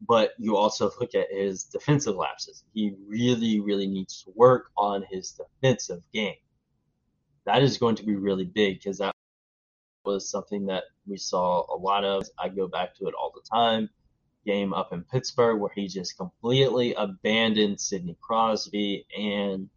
but 0.07 0.33
you 0.39 0.57
also 0.57 0.91
look 1.01 1.15
at 1.15 1.31
his 1.31 1.65
defensive 1.65 2.17
lapses. 2.17 2.65
He 2.73 2.95
really, 3.07 3.61
really 3.61 3.87
needs 3.87 4.23
to 4.23 4.33
work 4.35 4.71
on 4.77 5.05
his 5.11 5.33
defensive 5.33 6.03
game. 6.13 6.37
That 7.45 7.63
is 7.63 7.79
going 7.79 7.97
to 7.97 8.05
be 8.05 8.17
really 8.17 8.45
big 8.45 8.79
because 8.79 8.99
that 8.99 9.15
was 10.05 10.31
something 10.31 10.67
that 10.67 10.85
we 11.07 11.17
saw 11.17 11.65
a 11.75 11.77
lot 11.77 12.05
of. 12.05 12.27
I 12.39 12.49
go 12.49 12.67
back 12.67 12.95
to 12.97 13.07
it 13.07 13.15
all 13.15 13.33
the 13.35 13.49
time. 13.49 13.91
Game 14.47 14.73
up 14.73 14.93
in 14.93 15.05
Pittsburgh 15.05 15.61
where 15.61 15.71
he 15.75 15.87
just 15.87 16.17
completely 16.17 16.95
abandoned 16.95 17.81
Sidney 17.81 18.17
Crosby 18.21 19.07
and 19.17 19.69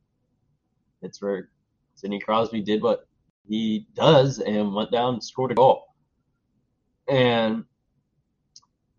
Pittsburgh. 1.01 1.47
Sidney 1.95 2.19
Crosby 2.19 2.61
did 2.61 2.81
what 2.81 3.07
he 3.47 3.87
does 3.93 4.39
and 4.39 4.73
went 4.73 4.91
down 4.91 5.15
and 5.15 5.23
scored 5.23 5.51
a 5.51 5.55
goal. 5.55 5.83
And 7.09 7.65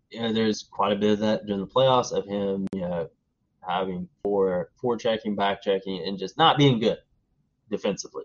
you 0.09 0.21
know, 0.21 0.33
there's 0.33 0.63
quite 0.63 0.93
a 0.93 0.95
bit 0.95 1.11
of 1.11 1.19
that 1.19 1.45
during 1.45 1.61
the 1.61 1.67
playoffs 1.67 2.11
of 2.11 2.25
him, 2.25 2.67
you 2.73 2.81
know, 2.81 3.09
having 3.67 4.07
for 4.23 4.69
for 4.79 4.97
checking, 4.97 5.35
back 5.35 5.61
checking, 5.61 6.05
and 6.07 6.19
just 6.19 6.37
not 6.37 6.57
being 6.57 6.79
good 6.79 6.97
defensively. 7.69 8.23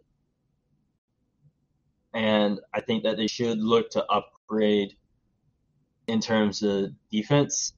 And 2.13 2.61
I 2.75 2.81
think 2.81 3.05
that 3.05 3.17
they 3.17 3.27
should 3.27 3.59
look 3.59 3.91
to 3.91 4.05
upgrade 4.07 4.97
in 6.07 6.21
terms 6.21 6.63
of 6.63 6.91
defense 7.11 7.73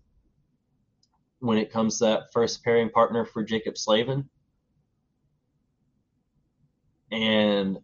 when 1.40 1.58
it 1.58 1.70
comes 1.70 1.98
to 1.98 2.04
that 2.04 2.32
first 2.32 2.64
pairing 2.64 2.88
partner 2.88 3.26
for 3.26 3.44
Jaccob 3.44 3.76
Slavin. 3.76 4.28
And 7.10 7.78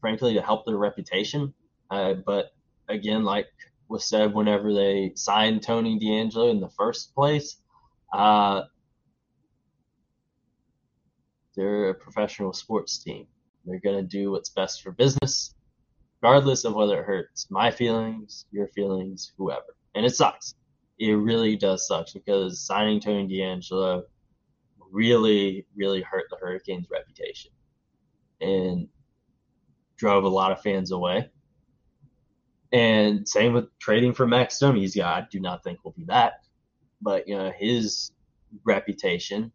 frankly, 0.00 0.34
to 0.34 0.42
help 0.42 0.64
their 0.64 0.76
reputation. 0.76 1.54
Uh, 1.90 2.14
but 2.14 2.52
again, 2.88 3.24
like 3.24 3.46
was 3.90 4.08
said 4.08 4.32
whenever 4.32 4.72
they 4.72 5.12
signed 5.16 5.62
Tony 5.62 5.98
DeAngelo 5.98 6.50
in 6.50 6.60
the 6.60 6.70
first 6.70 7.12
place. 7.12 7.56
Uh, 8.12 8.62
they're 11.56 11.90
a 11.90 11.94
professional 11.94 12.52
sports 12.52 13.02
team. 13.02 13.26
They're 13.66 13.80
going 13.80 13.96
to 13.96 14.02
do 14.02 14.30
what's 14.30 14.50
best 14.50 14.82
for 14.82 14.92
business, 14.92 15.54
regardless 16.22 16.64
of 16.64 16.74
whether 16.74 17.00
it 17.00 17.04
hurts 17.04 17.50
my 17.50 17.72
feelings, 17.72 18.46
your 18.52 18.68
feelings, 18.68 19.32
whoever. 19.36 19.76
And 19.96 20.06
it 20.06 20.14
sucks. 20.14 20.54
It 21.00 21.12
really 21.12 21.56
does 21.56 21.88
suck 21.88 22.06
because 22.14 22.64
signing 22.64 23.00
Tony 23.00 23.26
DeAngelo 23.26 24.04
really, 24.92 25.66
really 25.74 26.02
hurt 26.02 26.26
the 26.30 26.36
Hurricanes' 26.36 26.88
reputation 26.90 27.50
and 28.40 28.86
drove 29.96 30.22
a 30.24 30.28
lot 30.28 30.52
of 30.52 30.62
fans 30.62 30.92
away. 30.92 31.28
And 32.72 33.28
same 33.28 33.52
with 33.52 33.66
trading 33.78 34.14
for 34.14 34.26
Max 34.26 34.58
Domi. 34.58 34.80
He's 34.80 34.94
guy 34.94 35.18
I 35.18 35.26
do 35.30 35.40
not 35.40 35.64
think 35.64 35.84
will 35.84 35.92
be 35.92 36.04
back. 36.04 36.34
But 37.02 37.26
you 37.26 37.36
know, 37.36 37.52
his 37.56 38.12
reputation 38.64 39.52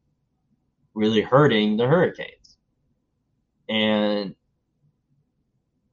really 0.93 1.21
hurting 1.21 1.77
the 1.77 1.87
Hurricanes. 1.87 2.57
And 3.69 4.35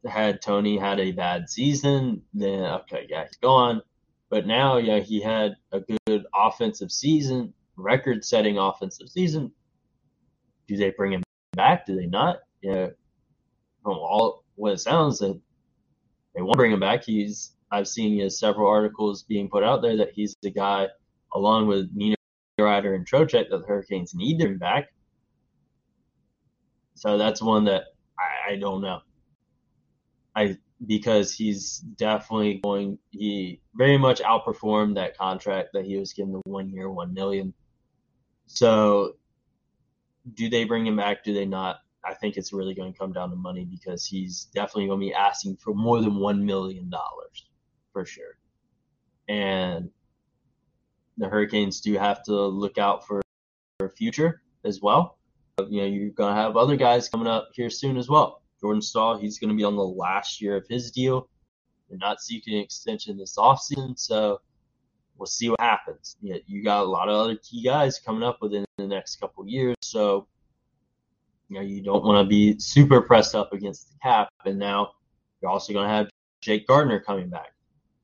had 0.07 0.43
Tony 0.43 0.79
had 0.79 0.99
a 0.99 1.13
bad 1.13 1.49
season, 1.49 2.23
then 2.35 2.65
okay, 2.65 3.07
yeah, 3.09 3.25
he's 3.25 3.37
gone. 3.37 3.83
But 4.31 4.47
now, 4.47 4.79
yeah, 4.79 5.01
he 5.01 5.21
had 5.21 5.57
a 5.73 5.81
good 5.81 6.25
offensive 6.35 6.91
season, 6.91 7.53
record 7.77 8.25
setting 8.25 8.59
offensive 8.59 9.09
season. 9.09 9.53
Do 10.67 10.77
they 10.77 10.91
bring 10.91 11.13
him 11.13 11.23
back? 11.53 11.87
Do 11.87 11.95
they 11.95 12.07
not? 12.07 12.39
Yeah. 12.63 12.89
From 13.83 13.99
all 13.99 14.45
what 14.55 14.73
it 14.73 14.81
sounds 14.81 15.19
that 15.19 15.39
they 16.35 16.43
want 16.43 16.55
to 16.55 16.59
bring 16.59 16.73
him 16.73 16.81
back. 16.81 17.05
He's 17.05 17.53
I've 17.71 17.89
seen 17.89 18.13
he 18.13 18.21
has 18.21 18.39
several 18.39 18.69
articles 18.69 19.23
being 19.23 19.49
put 19.49 19.65
out 19.65 19.81
there 19.83 19.97
that 19.97 20.13
he's 20.13 20.37
the 20.43 20.51
guy, 20.51 20.89
along 21.35 21.67
with 21.69 21.91
Nino 21.95 22.17
Ryder 22.59 22.95
and 22.95 23.09
Trocheck, 23.09 23.49
that 23.51 23.61
the 23.61 23.67
Hurricanes 23.67 24.15
need 24.15 24.39
bring 24.39 24.59
back. 24.59 24.93
So 26.95 27.17
that's 27.17 27.43
one 27.43 27.65
that 27.65 27.85
I, 28.19 28.53
I 28.53 28.57
don't 28.57 28.83
know. 28.83 29.01
I 30.37 30.57
because 30.87 31.33
he's 31.33 31.79
definitely 31.79 32.61
going. 32.63 32.99
He 33.11 33.61
very 33.75 33.99
much 33.99 34.21
outperformed 34.21 34.95
that 34.97 35.17
contract 35.17 35.71
that 35.73 35.85
he 35.85 35.97
was 35.97 36.13
given 36.13 36.33
the 36.33 36.41
one 36.45 36.69
year, 36.71 36.91
one 36.91 37.15
million. 37.15 37.55
So, 38.47 39.17
do 40.35 40.49
they 40.51 40.65
bring 40.65 40.87
him 40.87 40.97
back? 40.97 41.25
Do 41.25 41.33
they 41.33 41.47
not? 41.47 41.77
I 42.05 42.15
think 42.15 42.37
it's 42.37 42.53
really 42.53 42.75
going 42.75 42.93
to 42.93 42.99
come 42.99 43.13
down 43.13 43.31
to 43.31 43.37
money 43.37 43.65
because 43.65 44.05
he's 44.05 44.47
definitely 44.55 44.87
going 44.87 45.01
to 45.01 45.07
be 45.07 45.15
asking 45.15 45.57
for 45.57 45.73
more 45.73 46.01
than 46.01 46.17
one 46.17 46.45
million 46.45 46.91
dollars 46.91 47.47
for 47.93 48.05
sure. 48.05 48.39
And 49.29 49.91
the 51.17 51.29
Hurricanes 51.29 51.81
do 51.81 51.95
have 51.95 52.23
to 52.25 52.35
look 52.35 52.79
out 52.79 53.07
for 53.07 53.23
a 53.81 53.89
future 53.89 54.43
as 54.65 54.81
well. 54.81 55.19
You 55.69 55.83
know, 55.83 55.87
you're 55.87 56.11
going 56.11 56.35
to 56.35 56.41
have 56.41 56.57
other 56.57 56.77
guys 56.77 57.09
coming 57.09 57.27
up 57.29 57.51
here 57.53 57.71
soon 57.71 57.97
as 57.97 58.09
well. 58.09 58.43
Jordan 58.61 58.83
Staal, 58.83 59.19
he's 59.19 59.39
going 59.39 59.51
to 59.51 59.57
be 59.57 59.65
on 59.65 59.77
the 59.77 59.83
last 59.83 60.41
year 60.41 60.57
of 60.57 60.67
his 60.69 60.91
deal. 60.91 61.29
They're 61.89 61.99
not 61.99 62.21
seeking 62.21 62.55
an 62.55 62.61
extension 62.61 63.19
this 63.19 63.37
offseason, 63.37 63.99
so 63.99 64.41
we'll 65.19 65.27
see 65.27 65.51
what 65.51 65.61
happens. 65.61 66.17
You, 66.23 66.35
know, 66.35 66.41
you 66.47 66.65
got 66.65 66.83
a 66.83 66.89
lot 66.89 67.09
of 67.09 67.15
other 67.17 67.37
key 67.37 67.63
guys 67.63 67.99
coming 67.99 68.23
up 68.23 68.39
within 68.41 68.65
the 68.79 68.87
next 68.87 69.21
couple 69.21 69.47
years, 69.47 69.77
so 69.83 70.27
you 71.53 71.59
know 71.59 71.67
you 71.67 71.83
don't 71.83 72.03
want 72.03 72.25
to 72.25 72.29
be 72.29 72.59
super 72.59 73.03
pressed 73.03 73.35
up 73.35 73.53
against 73.53 73.93
the 73.93 73.99
cap. 74.03 74.29
And 74.47 74.59
now 74.59 74.93
you're 75.41 75.51
also 75.51 75.75
going 75.75 75.87
to 75.87 75.95
have 75.95 76.09
Jake 76.41 76.67
Gardiner 76.67 77.01
coming 77.01 77.29
back. 77.29 77.53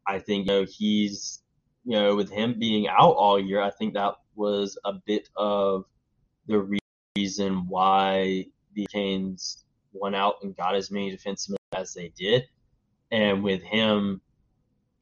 I 0.07 0.19
think 0.19 0.47
you 0.47 0.53
know 0.53 0.67
he's 0.69 1.43
you 1.85 1.93
know 1.93 2.15
with 2.15 2.31
him 2.31 2.59
being 2.59 2.89
out 2.89 3.13
all 3.13 3.39
year, 3.39 3.63
I 3.63 3.71
think 3.71 3.95
that 3.95 4.15
was 4.35 4.79
a 4.85 4.93
bit 5.07 5.31
of 5.37 5.87
the 6.47 6.79
reason 7.17 7.67
why 7.69 8.47
the 8.75 8.87
Canes 8.93 9.65
went 9.95 10.15
out 10.15 10.37
and 10.43 10.55
got 10.55 10.75
as 10.75 10.91
many 10.91 11.17
defensemen 11.17 11.57
as 11.73 11.95
they 11.95 12.13
did. 12.17 12.45
And 13.11 13.43
with 13.43 13.63
him 13.63 14.21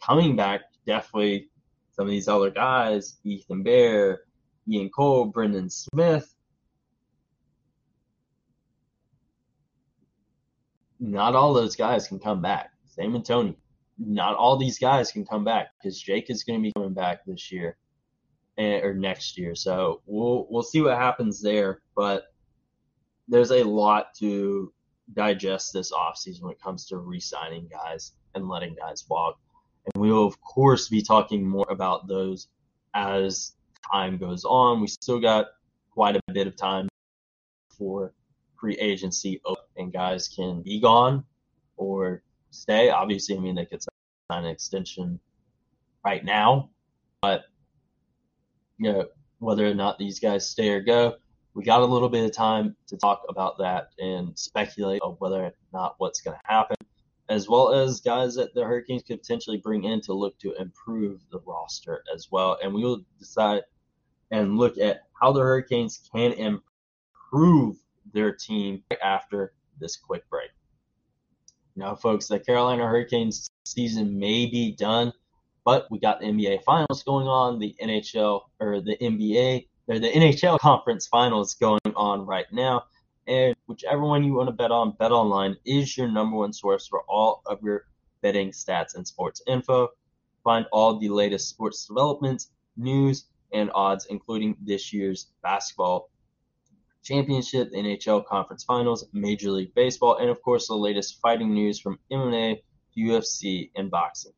coming 0.01 0.37
back, 0.37 0.61
definitely 0.87 1.49
some 1.93 2.05
of 2.05 2.11
these 2.11 2.29
other 2.29 2.51
guys, 2.51 3.17
Ethan 3.25 3.65
Bear, 3.65 4.21
Ian 4.69 4.89
Cole, 4.91 5.27
Brendan 5.27 5.69
Smith, 5.69 6.36
not 11.01 11.35
all 11.35 11.53
those 11.55 11.77
guys 11.77 12.09
can 12.09 12.19
come 12.19 12.41
back. 12.41 12.71
Same 12.87 13.13
with 13.13 13.25
Tony. 13.25 13.57
Not 13.99 14.37
all 14.37 14.57
these 14.57 14.79
guys 14.79 15.13
can 15.13 15.25
come 15.25 15.45
back 15.45 15.69
because 15.77 16.01
Jake 16.01 16.31
is 16.31 16.45
going 16.45 16.61
to 16.61 16.63
be 16.63 16.73
coming 16.73 16.95
back 16.95 17.25
this 17.25 17.51
year 17.51 17.77
and, 18.59 18.85
or 18.85 18.95
next 18.95 19.39
year. 19.39 19.55
So 19.55 20.03
we'll 20.07 20.47
we'll 20.51 20.63
see 20.63 20.81
what 20.81 20.97
happens 20.97 21.41
there. 21.41 21.81
But 21.95 22.25
there's 23.29 23.51
a 23.51 23.63
lot 23.63 24.15
to 24.19 24.73
digest 25.15 25.73
this 25.73 25.93
offseason 25.93 26.43
when 26.43 26.53
it 26.53 26.61
comes 26.61 26.87
to 26.87 26.99
re-signing 26.99 27.69
guys 27.71 28.13
and 28.35 28.49
letting 28.49 28.75
guys 28.75 29.05
walk. 29.09 29.39
And 29.95 30.03
we 30.03 30.13
will 30.13 30.27
of 30.27 30.41
course 30.41 30.89
be 30.89 31.03
talking 31.03 31.47
more 31.47 31.67
about 31.71 32.09
those 32.09 32.49
as 32.95 33.53
time 33.93 34.19
goes 34.19 34.45
on. 34.45 34.81
We 34.81 34.89
still 34.89 35.21
got 35.21 35.47
quite 35.93 36.17
a 36.17 36.33
bit 36.33 36.47
of 36.47 36.57
time 36.57 36.89
for 37.79 38.13
free 38.59 38.75
agency 38.75 39.41
open 39.45 39.65
and 39.77 39.93
guys 39.93 40.29
can 40.29 40.63
be 40.63 40.81
gone 40.81 41.25
or 41.77 42.23
stay. 42.51 42.91
Obviously, 42.91 43.37
I 43.37 43.41
mean 43.41 43.55
they 43.55 43.67
could 43.67 43.83
sign 43.83 44.45
an 44.45 44.47
extension 44.47 45.21
right 46.05 46.25
now, 46.25 46.71
but 47.21 47.45
you 48.79 48.93
know 48.93 49.07
whether 49.39 49.67
or 49.67 49.75
not 49.75 49.99
these 49.99 50.19
guys 50.19 50.49
stay 50.49 50.71
or 50.71 50.81
go, 50.81 51.15
we 51.55 51.65
got 51.65 51.81
a 51.81 51.87
little 51.87 52.09
bit 52.09 52.25
of 52.25 52.33
time 52.33 52.77
to 52.87 52.97
talk 52.97 53.23
about 53.29 53.59
that 53.59 53.89
and 53.99 54.39
speculate 54.39 55.01
of 55.03 55.17
whether 55.21 55.45
or 55.45 55.53
not 55.73 55.95
what's 55.99 56.21
going 56.21 56.37
to 56.37 56.53
happen, 56.53 56.77
as 57.29 57.49
well 57.49 57.73
as 57.73 58.01
guys 58.01 58.35
that 58.35 58.55
the 58.55 58.63
Hurricanes 58.63 59.03
could 59.03 59.21
potentially 59.23 59.57
bring 59.57 59.85
in 59.85 60.01
to 60.03 60.13
look 60.13 60.39
to 60.41 60.55
improve 60.61 61.21
the 61.31 61.41
roster 61.47 62.03
as 62.15 62.29
well. 62.31 62.59
And 62.63 62.75
we 62.75 62.83
will 62.83 63.03
decide 63.19 63.63
and 64.31 64.59
look 64.59 64.79
at 64.79 65.03
how 65.19 65.33
the 65.33 65.41
Hurricanes 65.41 66.09
can 66.13 66.33
improve 66.33 67.77
their 68.17 68.33
team 68.33 68.83
after 69.03 69.53
this 69.79 69.97
quick 69.97 70.29
break. 70.31 70.49
Now, 71.77 71.95
folks, 71.95 72.29
the 72.29 72.41
Carolina 72.41 72.89
Hurricanes 72.89 73.51
season 73.67 74.19
may 74.19 74.47
be 74.47 74.75
done, 74.75 75.13
but 75.67 75.87
we 75.91 75.99
got 75.99 76.19
the 76.21 76.27
NBA 76.27 76.63
Finals 76.65 77.03
going 77.03 77.29
on, 77.29 77.59
the 77.59 77.77
NHL 77.83 78.41
or 78.59 78.81
the 78.81 78.97
NBA 78.97 79.67
or 79.87 79.99
the 79.99 80.09
NHL 80.09 80.59
Conference 80.59 81.07
Finals 81.07 81.53
going 81.55 81.93
on 81.95 82.25
right 82.25 82.47
now, 82.51 82.85
and 83.27 83.55
whichever 83.67 84.03
one 84.03 84.25
you 84.25 84.33
want 84.33 84.49
to 84.49 84.53
bet 84.53 84.71
on, 84.71 84.93
Bet 84.99 85.13
Online 85.13 85.55
is 85.67 85.97
your 85.97 86.09
number 86.09 86.39
one 86.39 86.55
source 86.55 86.89
for 86.89 87.03
all 87.09 87.43
of 87.45 87.63
your 87.63 87.85
betting 88.23 88.51
stats 88.51 88.95
and 88.95 89.07
sports 89.07 89.43
info. 89.47 89.89
Find 90.43 90.65
all 90.73 90.99
the 90.99 91.11
latest 91.11 91.51
sports 91.51 91.85
developments, 91.85 92.51
news, 92.79 93.27
and 93.53 93.71
odds, 93.75 94.07
including 94.07 94.57
this 94.63 94.93
year's 94.93 95.33
basketball 95.43 96.09
Championship, 97.07 97.73
NHL 97.73 98.27
Conference 98.27 98.65
Finals, 98.65 99.07
Major 99.13 99.53
League 99.53 99.73
Baseball, 99.77 100.17
and 100.17 100.29
of 100.29 100.43
course 100.43 100.67
the 100.67 100.75
latest 100.75 101.21
fighting 101.21 101.55
news 101.55 101.79
from 101.79 102.01
MMA, 102.11 102.61
UFC, 102.99 103.71
and 103.77 103.89
boxing. 103.89 104.33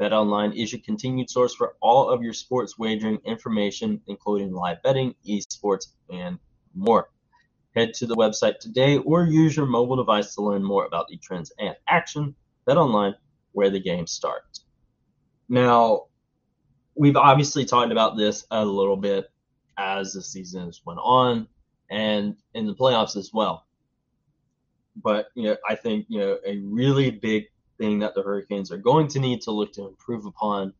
BetOnline 0.00 0.54
is 0.54 0.70
your 0.70 0.80
continued 0.84 1.28
source 1.28 1.52
for 1.52 1.74
all 1.80 2.08
of 2.08 2.22
your 2.22 2.32
sports 2.32 2.78
wagering 2.78 3.18
information, 3.24 4.00
including 4.06 4.52
live 4.52 4.80
betting, 4.84 5.16
esports, 5.26 5.88
and 6.08 6.38
more. 6.76 7.10
Head 7.74 7.92
to 7.94 8.06
the 8.06 8.14
website 8.14 8.60
today 8.60 8.98
or 8.98 9.24
use 9.24 9.56
your 9.56 9.66
mobile 9.66 9.96
device 9.96 10.32
to 10.36 10.42
learn 10.42 10.62
more 10.62 10.84
about 10.84 11.08
the 11.08 11.16
trends 11.16 11.50
and 11.58 11.74
action. 11.88 12.36
BetOnline, 12.68 13.14
where 13.50 13.70
the 13.70 13.80
game 13.80 14.06
starts. 14.06 14.64
Now, 15.48 16.04
we've 16.94 17.16
obviously 17.16 17.64
talked 17.64 17.90
about 17.90 18.16
this 18.16 18.46
a 18.52 18.64
little 18.64 18.96
bit 18.96 19.28
as 19.76 20.12
the 20.12 20.22
season 20.22 20.66
has 20.66 20.82
went 20.84 21.00
on 21.02 21.48
and 21.90 22.36
in 22.54 22.66
the 22.66 22.74
playoffs 22.74 23.16
as 23.16 23.30
well. 23.32 23.66
But 25.02 25.28
you 25.34 25.44
know, 25.44 25.56
I 25.68 25.74
think 25.74 26.06
you 26.08 26.18
know 26.18 26.38
a 26.46 26.58
really 26.58 27.10
big 27.10 27.44
thing 27.78 27.98
that 27.98 28.14
the 28.14 28.22
Hurricanes 28.22 28.72
are 28.72 28.78
going 28.78 29.08
to 29.08 29.20
need 29.20 29.42
to 29.42 29.50
look 29.50 29.72
to 29.74 29.86
improve 29.86 30.24
upon 30.24 30.72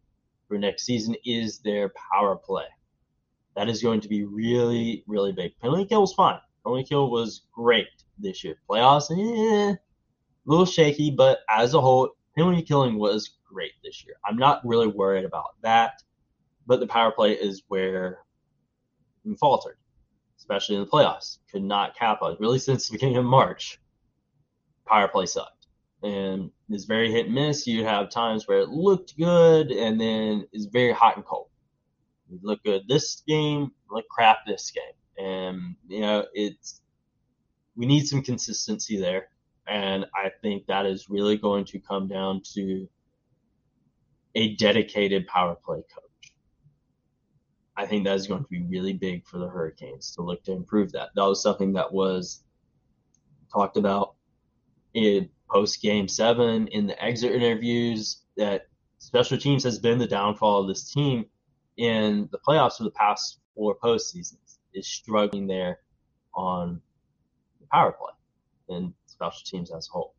for 0.48 0.58
next 0.58 0.84
season 0.84 1.14
is 1.24 1.58
their 1.58 1.92
power 2.12 2.36
play. 2.36 2.64
That 3.54 3.68
is 3.68 3.82
going 3.82 4.00
to 4.00 4.08
be 4.08 4.24
really, 4.24 5.02
really 5.06 5.32
big. 5.32 5.58
Penalty 5.60 5.86
kill 5.86 6.02
was 6.02 6.12
fine. 6.12 6.38
Penalty 6.64 6.84
kill 6.84 7.10
was 7.10 7.42
great 7.52 7.88
this 8.18 8.44
year. 8.44 8.56
Playoffs, 8.68 9.10
eh, 9.10 9.72
a 9.72 9.78
little 10.44 10.66
shaky, 10.66 11.10
but 11.10 11.40
as 11.50 11.74
a 11.74 11.80
whole, 11.80 12.10
penalty 12.36 12.62
killing 12.62 12.98
was 12.98 13.36
great 13.44 13.72
this 13.82 14.04
year. 14.04 14.16
I'm 14.24 14.36
not 14.36 14.60
really 14.64 14.88
worried 14.88 15.24
about 15.24 15.60
that, 15.62 16.02
but 16.66 16.80
the 16.80 16.86
power 16.86 17.12
play 17.12 17.32
is 17.32 17.62
where 17.68 18.18
we 19.24 19.34
faltered 19.36 19.76
especially 20.46 20.76
in 20.76 20.82
the 20.82 20.86
playoffs. 20.86 21.38
Could 21.50 21.64
not 21.64 21.96
capitalize 21.96 22.38
really 22.38 22.58
since 22.58 22.86
the 22.86 22.92
beginning 22.92 23.16
of 23.16 23.24
March. 23.24 23.80
Power 24.86 25.08
play 25.08 25.26
sucked, 25.26 25.66
and 26.04 26.50
it's 26.68 26.84
very 26.84 27.10
hit 27.10 27.26
and 27.26 27.34
miss. 27.34 27.66
You 27.66 27.84
have 27.84 28.10
times 28.10 28.46
where 28.46 28.60
it 28.60 28.68
looked 28.68 29.16
good, 29.16 29.72
and 29.72 30.00
then 30.00 30.46
it's 30.52 30.66
very 30.66 30.92
hot 30.92 31.16
and 31.16 31.24
cold. 31.24 31.48
Look 32.42 32.62
good 32.62 32.82
this 32.88 33.22
game, 33.26 33.72
look 33.90 34.06
crap 34.08 34.38
this 34.46 34.70
game, 34.70 35.26
and 35.26 35.74
you 35.88 36.00
know 36.00 36.24
it's 36.32 36.80
we 37.74 37.86
need 37.86 38.06
some 38.06 38.22
consistency 38.22 38.96
there, 39.00 39.28
and 39.66 40.06
I 40.14 40.30
think 40.42 40.66
that 40.66 40.86
is 40.86 41.10
really 41.10 41.36
going 41.36 41.64
to 41.66 41.80
come 41.80 42.06
down 42.06 42.42
to 42.54 42.88
a 44.36 44.54
dedicated 44.54 45.26
power 45.26 45.56
play 45.56 45.82
coach. 45.92 46.05
I 47.76 47.86
think 47.86 48.04
that 48.04 48.14
is 48.14 48.26
going 48.26 48.42
to 48.42 48.48
be 48.48 48.62
really 48.62 48.94
big 48.94 49.26
for 49.26 49.38
the 49.38 49.48
Hurricanes 49.48 50.12
to 50.12 50.22
look 50.22 50.42
to 50.44 50.52
improve 50.52 50.92
that. 50.92 51.10
That 51.14 51.24
was 51.24 51.42
something 51.42 51.74
that 51.74 51.92
was 51.92 52.42
talked 53.52 53.76
about 53.76 54.14
in 54.94 55.28
post 55.50 55.82
game 55.82 56.08
seven 56.08 56.68
in 56.68 56.86
the 56.86 57.02
exit 57.02 57.32
interviews 57.32 58.22
that 58.36 58.68
special 58.98 59.36
teams 59.36 59.62
has 59.64 59.78
been 59.78 59.98
the 59.98 60.06
downfall 60.06 60.62
of 60.62 60.68
this 60.68 60.90
team 60.90 61.26
in 61.76 62.28
the 62.32 62.38
playoffs 62.38 62.78
for 62.78 62.84
the 62.84 62.90
past 62.90 63.40
four 63.54 63.76
postseasons 63.76 64.58
is 64.72 64.86
struggling 64.86 65.46
there 65.46 65.80
on 66.34 66.80
the 67.60 67.66
power 67.70 67.92
play 67.92 68.76
and 68.76 68.92
special 69.06 69.42
teams 69.44 69.70
as 69.70 69.88
a 69.88 69.92
whole. 69.92 70.14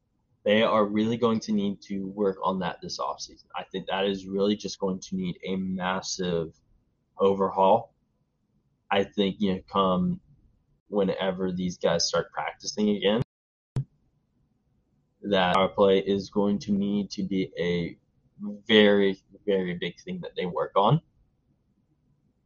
They 0.46 0.64
are 0.64 0.86
really 0.86 1.18
going 1.18 1.40
to 1.42 1.52
need 1.52 1.82
to 1.84 2.08
work 2.08 2.38
on 2.44 2.60
that 2.60 2.80
this 2.82 3.00
offseason. 3.00 3.46
I 3.56 3.64
think 3.72 3.88
that 3.88 4.06
is 4.06 4.28
really 4.28 4.56
just 4.56 4.80
going 4.80 5.00
to 5.00 5.16
need 5.16 5.40
a 5.44 5.56
massive– 5.56 6.54
overhaul. 7.20 7.94
I 8.90 9.04
think 9.04 9.38
you 9.40 9.56
know, 9.56 9.62
come 9.72 10.20
whenever 10.90 11.52
these 11.52 11.78
guys 11.78 12.08
start 12.08 12.32
practicing 12.32 12.90
again, 12.90 13.22
that 15.24 15.58
our 15.58 15.68
play 15.68 16.00
is 16.00 16.30
going 16.30 16.60
to 16.60 16.72
need 16.72 17.10
to 17.12 17.24
be 17.24 17.52
a 17.60 17.98
very, 18.68 19.20
very 19.46 19.74
big 19.74 20.00
thing 20.00 20.20
that 20.22 20.32
they 20.36 20.46
work 20.46 20.72
on. 20.76 21.02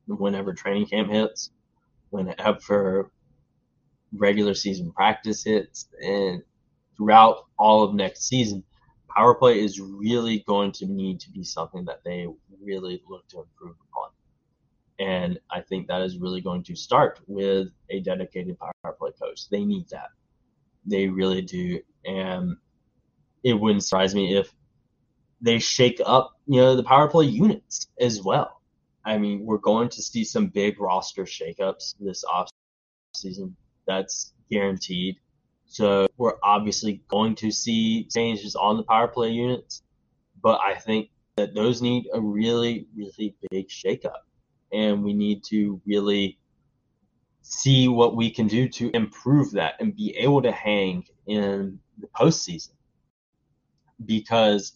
Whenever 0.07 0.53
training 0.53 0.87
camp 0.87 1.09
hits, 1.11 1.51
whenever 2.09 3.11
regular 4.13 4.53
season 4.53 4.91
practice 4.91 5.43
hits, 5.43 5.87
and 6.01 6.41
throughout 6.97 7.45
all 7.57 7.83
of 7.83 7.93
next 7.93 8.27
season, 8.27 8.63
power 9.15 9.35
play 9.35 9.59
is 9.59 9.79
really 9.79 10.43
going 10.47 10.71
to 10.71 10.85
need 10.85 11.19
to 11.19 11.29
be 11.31 11.43
something 11.43 11.85
that 11.85 12.03
they 12.03 12.27
really 12.61 13.01
look 13.09 13.27
to 13.29 13.39
improve. 13.39 13.75
And 14.99 15.39
I 15.49 15.61
think 15.61 15.87
that 15.87 16.01
is 16.01 16.17
really 16.17 16.41
going 16.41 16.63
to 16.63 16.75
start 16.75 17.19
with 17.27 17.69
a 17.89 18.01
dedicated 18.01 18.57
power 18.59 18.95
play 18.97 19.11
coach. 19.19 19.49
They 19.49 19.65
need 19.65 19.89
that. 19.89 20.09
They 20.85 21.07
really 21.07 21.41
do. 21.41 21.79
And 22.05 22.57
it 23.43 23.53
wouldn't 23.53 23.83
surprise 23.83 24.13
me 24.13 24.37
if 24.37 24.53
they 25.41 25.57
shake 25.59 25.99
up, 26.05 26.33
you 26.45 26.61
know, 26.61 26.75
the 26.75 26.83
power 26.83 27.07
play 27.07 27.25
units 27.25 27.87
as 27.99 28.21
well. 28.21 28.61
I 29.03 29.17
mean, 29.17 29.45
we're 29.45 29.57
going 29.57 29.89
to 29.89 30.01
see 30.01 30.23
some 30.23 30.47
big 30.47 30.79
roster 30.79 31.23
shakeups 31.23 31.95
this 31.99 32.23
off 32.23 32.49
season. 33.15 33.55
That's 33.87 34.33
guaranteed. 34.51 35.17
So 35.65 36.07
we're 36.17 36.37
obviously 36.43 37.01
going 37.07 37.35
to 37.35 37.49
see 37.49 38.03
changes 38.13 38.55
on 38.55 38.77
the 38.77 38.83
power 38.83 39.07
play 39.07 39.29
units, 39.29 39.81
but 40.41 40.59
I 40.59 40.75
think 40.75 41.09
that 41.37 41.55
those 41.55 41.81
need 41.81 42.07
a 42.13 42.19
really, 42.19 42.87
really 42.95 43.35
big 43.49 43.69
shakeup. 43.69 44.23
And 44.73 45.03
we 45.03 45.13
need 45.13 45.43
to 45.45 45.81
really 45.85 46.39
see 47.41 47.87
what 47.87 48.15
we 48.15 48.29
can 48.29 48.47
do 48.47 48.69
to 48.69 48.89
improve 48.93 49.51
that 49.51 49.75
and 49.79 49.95
be 49.95 50.15
able 50.17 50.41
to 50.41 50.51
hang 50.51 51.05
in 51.27 51.79
the 51.97 52.07
postseason. 52.07 52.71
Because 54.03 54.73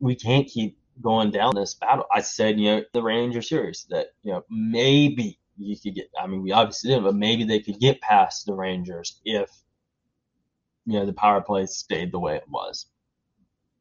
we 0.00 0.14
can't 0.14 0.46
keep 0.46 0.78
going 1.00 1.30
down 1.30 1.54
this 1.54 1.74
battle. 1.74 2.06
I 2.12 2.20
said, 2.20 2.58
you 2.58 2.66
know, 2.66 2.84
the 2.92 3.02
Ranger 3.02 3.42
series 3.42 3.86
that, 3.90 4.08
you 4.22 4.32
know, 4.32 4.44
maybe 4.48 5.38
you 5.56 5.76
could 5.76 5.94
get, 5.94 6.08
I 6.20 6.26
mean, 6.26 6.42
we 6.42 6.52
obviously 6.52 6.90
didn't, 6.90 7.04
but 7.04 7.16
maybe 7.16 7.44
they 7.44 7.60
could 7.60 7.80
get 7.80 8.00
past 8.00 8.46
the 8.46 8.54
Rangers 8.54 9.20
if, 9.24 9.50
you 10.86 10.98
know, 10.98 11.06
the 11.06 11.12
power 11.12 11.40
play 11.40 11.66
stayed 11.66 12.12
the 12.12 12.18
way 12.18 12.36
it 12.36 12.48
was. 12.48 12.86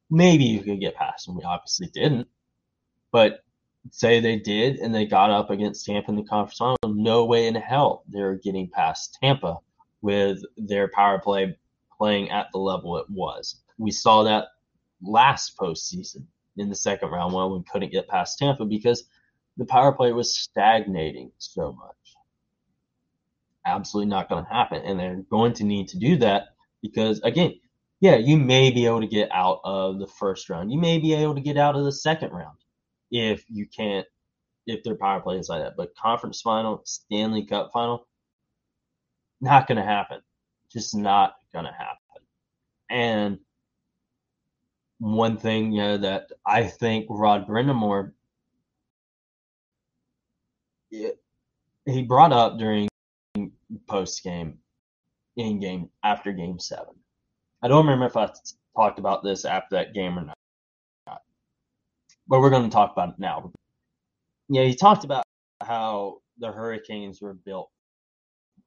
Maybe 0.10 0.46
you 0.46 0.62
could 0.62 0.80
get 0.80 0.96
past 0.96 1.26
them. 1.26 1.36
We 1.36 1.44
obviously 1.44 1.88
didn't. 1.94 2.28
But 3.12 3.40
say 3.92 4.20
they 4.20 4.38
did 4.38 4.78
and 4.78 4.94
they 4.94 5.06
got 5.06 5.30
up 5.30 5.50
against 5.50 5.86
Tampa 5.86 6.10
in 6.10 6.18
the 6.18 6.24
conference 6.24 6.58
final, 6.58 6.78
no 6.86 7.26
way 7.26 7.48
in 7.48 7.56
hell 7.56 8.04
they're 8.08 8.36
getting 8.36 8.70
past 8.70 9.18
Tampa 9.22 9.58
with 10.02 10.40
their 10.58 10.88
power 10.90 11.20
play 11.20 11.58
playing 11.98 12.30
at 12.30 12.48
the 12.52 12.60
level 12.60 12.98
it 12.98 13.10
was. 13.10 13.62
We 13.78 13.92
saw 13.92 14.24
that 14.24 14.50
last 15.02 15.58
postseason 15.58 16.26
in 16.58 16.70
the 16.70 16.76
second 16.76 17.10
round 17.10 17.34
when 17.34 17.52
we 17.52 17.64
couldn't 17.72 17.92
get 17.92 18.08
past 18.08 18.40
Tampa 18.40 18.66
because 18.66 19.04
the 19.58 19.66
power 19.66 19.92
play 19.92 20.12
was 20.12 20.36
stagnating 20.36 21.32
so 21.38 21.72
much. 21.74 21.96
Absolutely 23.66 24.10
not 24.10 24.30
going 24.30 24.46
to 24.46 24.50
happen. 24.50 24.82
And 24.84 25.00
they're 25.00 25.24
going 25.30 25.54
to 25.54 25.64
need 25.64 25.90
to 25.90 26.00
do 26.00 26.18
that 26.18 26.50
because, 26.82 27.20
again, 27.22 27.60
yeah, 28.00 28.16
you 28.16 28.38
may 28.38 28.70
be 28.72 28.86
able 28.86 29.02
to 29.02 29.08
get 29.08 29.30
out 29.32 29.60
of 29.64 30.00
the 30.00 30.08
first 30.08 30.50
round. 30.50 30.72
You 30.72 30.80
may 30.80 31.00
be 31.00 31.14
able 31.14 31.36
to 31.36 31.42
get 31.42 31.58
out 31.58 31.76
of 31.76 31.84
the 31.84 31.92
second 31.92 32.32
round 32.32 32.58
if 33.12 33.44
you 33.50 33.68
can't, 33.68 34.06
if 34.66 34.84
their 34.84 34.96
power 34.96 35.20
play 35.22 35.38
is 35.38 35.50
like 35.50 35.64
that. 35.64 35.78
But 35.78 35.96
conference 35.96 36.42
final, 36.42 36.82
Stanley 36.86 37.46
Cup 37.46 37.72
final, 37.74 38.08
not 39.42 39.68
to 39.78 39.84
happen. 39.84 40.22
Just 40.72 40.96
not 40.96 41.36
to 41.66 41.72
happen. 41.72 41.98
And 42.90 43.40
one 45.00 45.38
thing 45.38 45.72
you 45.72 45.82
know, 45.82 45.98
that 45.98 46.32
I 46.46 46.64
think 46.64 47.06
Rod 47.10 47.48
Brind'Amour 47.48 48.14
he 50.90 52.04
brought 52.04 52.34
up 52.34 52.58
during 52.58 52.88
post 53.88 54.24
game, 54.24 54.58
in 55.36 55.60
game 55.60 55.90
after 56.04 56.32
game 56.32 56.60
seven. 56.60 56.96
I 57.62 57.68
don't 57.68 57.86
remember 57.86 58.06
if 58.06 58.18
I 58.18 58.30
talked 58.76 59.00
about 59.00 59.24
this 59.24 59.46
after 59.46 59.76
that 59.76 59.94
game 59.94 60.18
or 60.18 60.26
not, 60.26 60.37
but 62.28 62.40
we're 62.40 62.50
going 62.50 62.64
to 62.64 62.70
talk 62.70 62.92
about 62.92 63.10
it 63.10 63.20
now. 63.20 63.52
Yeah, 64.50 64.64
he 64.64 64.76
talked 64.76 65.04
about 65.04 65.24
how 65.62 66.20
the 66.38 66.52
Hurricanes 66.52 67.22
were 67.22 67.34
built 67.34 67.70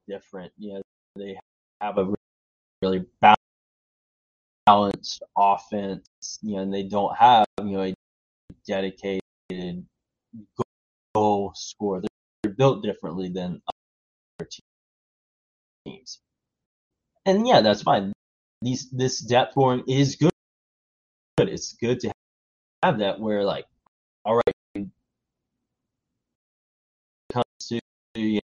different. 0.07 0.51
You 0.57 0.73
know, 0.73 0.81
they 1.15 1.37
have 1.81 1.97
a 1.97 2.13
really 2.81 3.05
balanced 4.65 5.23
offense, 5.37 6.05
you 6.41 6.55
know, 6.55 6.61
and 6.63 6.73
they 6.73 6.83
don't 6.83 7.15
have, 7.15 7.45
you 7.59 7.77
know, 7.77 7.83
a 7.83 7.93
dedicated 8.67 9.85
goal 11.13 11.53
scorer. 11.55 12.01
They're 12.43 12.53
built 12.53 12.83
differently 12.83 13.29
than 13.29 13.61
other 14.39 14.49
teams. 15.85 16.19
And 17.25 17.47
yeah, 17.47 17.61
that's 17.61 17.83
fine. 17.83 18.13
These 18.61 18.89
this 18.91 19.19
depth 19.19 19.53
scoring 19.53 19.83
is 19.87 20.15
good. 20.15 20.31
It's 21.39 21.73
good 21.73 21.99
to 22.01 22.11
have 22.83 22.99
that 22.99 23.19
where 23.19 23.43
like, 23.43 23.65
all 24.25 24.35
right, 24.35 24.87
comes 27.31 27.45
to 27.59 27.79
you 28.15 28.39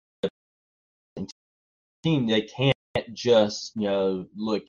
know, 1.17 1.27
team, 2.03 2.27
they 2.27 2.41
can't 2.41 2.75
just 3.13 3.71
you 3.75 3.87
know 3.87 4.27
look 4.35 4.63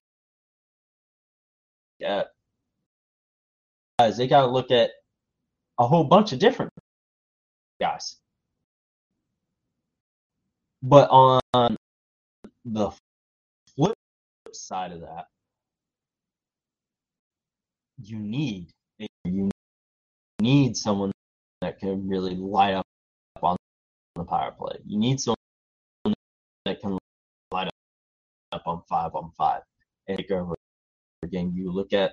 at 2.02 2.29
guys. 3.98 4.16
They 4.16 4.26
got 4.26 4.42
to 4.42 4.46
look 4.48 4.70
at 4.70 4.90
a 5.79 5.87
whole 5.87 6.05
bunch 6.05 6.33
of 6.33 6.38
different 6.38 6.72
guys. 7.81 8.16
But 10.83 11.09
on 11.11 11.76
the 12.64 12.90
flip 13.74 13.94
side 14.52 14.92
of 14.92 15.00
that, 15.00 15.26
you 18.02 18.18
need 18.18 18.68
you 19.24 19.50
need 20.46 20.76
someone 20.76 21.11
that 21.61 21.78
can 21.80 22.09
really 22.09 22.37
light 22.37 22.74
up 22.74 22.87
on 23.42 23.56
the 24.14 24.24
power 24.24 24.52
play. 24.52 24.76
You 24.87 24.98
need 24.98 25.20
someone 25.20 25.37
that 26.64 26.80
can 26.80 26.96
light 27.50 27.68
up 28.52 28.62
on 28.66 28.82
five 28.88 29.14
on 29.14 29.32
five 29.37 29.62
and 30.06 30.18
take 30.18 30.30
over. 30.30 30.54
You 31.32 31.72
look 31.72 31.92
at 31.92 32.12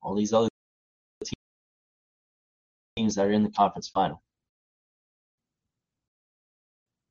all 0.00 0.14
these 0.14 0.32
other 0.32 0.48
teams 2.96 3.14
that 3.16 3.26
are 3.26 3.32
in 3.32 3.42
the 3.42 3.50
conference 3.50 3.88
final. 3.90 4.22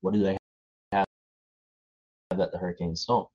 What 0.02 0.16
do 0.16 0.24
they 0.24 0.38
have 0.92 1.06
that 2.36 2.52
the 2.52 2.58
Hurricanes 2.58 3.06
don't? 3.06 3.28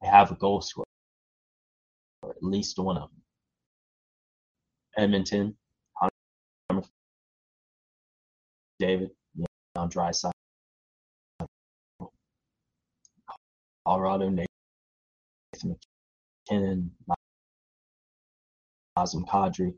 They 0.00 0.08
have 0.08 0.30
a 0.30 0.36
goal 0.36 0.60
scorer, 0.60 0.86
or 2.22 2.30
at 2.30 2.42
least 2.42 2.78
one 2.78 2.96
of 2.98 3.10
them. 3.10 3.25
Edmonton, 4.96 5.56
David, 8.78 9.10
Leon 9.36 9.90
Draisaitl. 9.90 10.32
Colorado, 13.86 14.28
Nathan 14.28 14.48
MacKinnon, 16.48 16.90
Nazem 18.98 19.24
Kadri. 19.28 19.74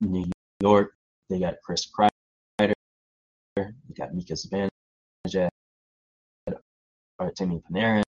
New 0.00 0.24
York, 0.60 0.94
they 1.30 1.38
got 1.40 1.54
Chris 1.64 1.86
Kreider, 1.90 2.74
they 3.56 3.64
got 3.96 4.14
Mika 4.14 4.34
Zibanejad, 4.34 5.48
Artemi 7.20 7.62
Panarin, 7.70 8.02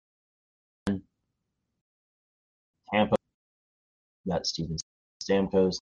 Tampa, 2.93 3.15
got 4.27 4.45
Steven 4.45 4.77
Stamkos, 5.23 5.77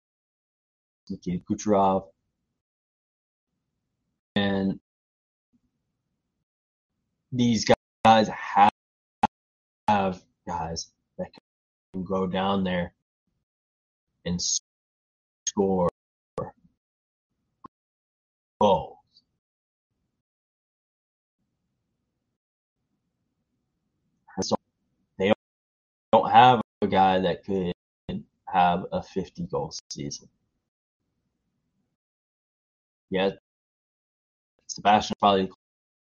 Nikita 1.09 1.43
Kucherov, 1.49 2.07
and 4.35 4.79
these 7.31 7.65
guys 8.05 8.27
have, 8.29 8.71
have 9.87 10.21
guys 10.47 10.91
that 11.17 11.27
can 11.93 12.03
go 12.03 12.27
down 12.27 12.63
there 12.63 12.93
and 14.25 14.41
score 15.45 15.89
goals. 18.61 18.97
They 25.17 25.33
don't 26.11 26.29
have 26.29 26.61
a 26.81 26.87
guy 26.87 27.19
that 27.19 27.43
could 27.43 27.73
have 28.57 28.85
a 28.91 29.03
50 29.03 29.43
goal 29.43 29.71
season. 29.91 30.27
Yeah, 33.11 33.31
Sebastian 34.65 35.15
probably 35.19 35.49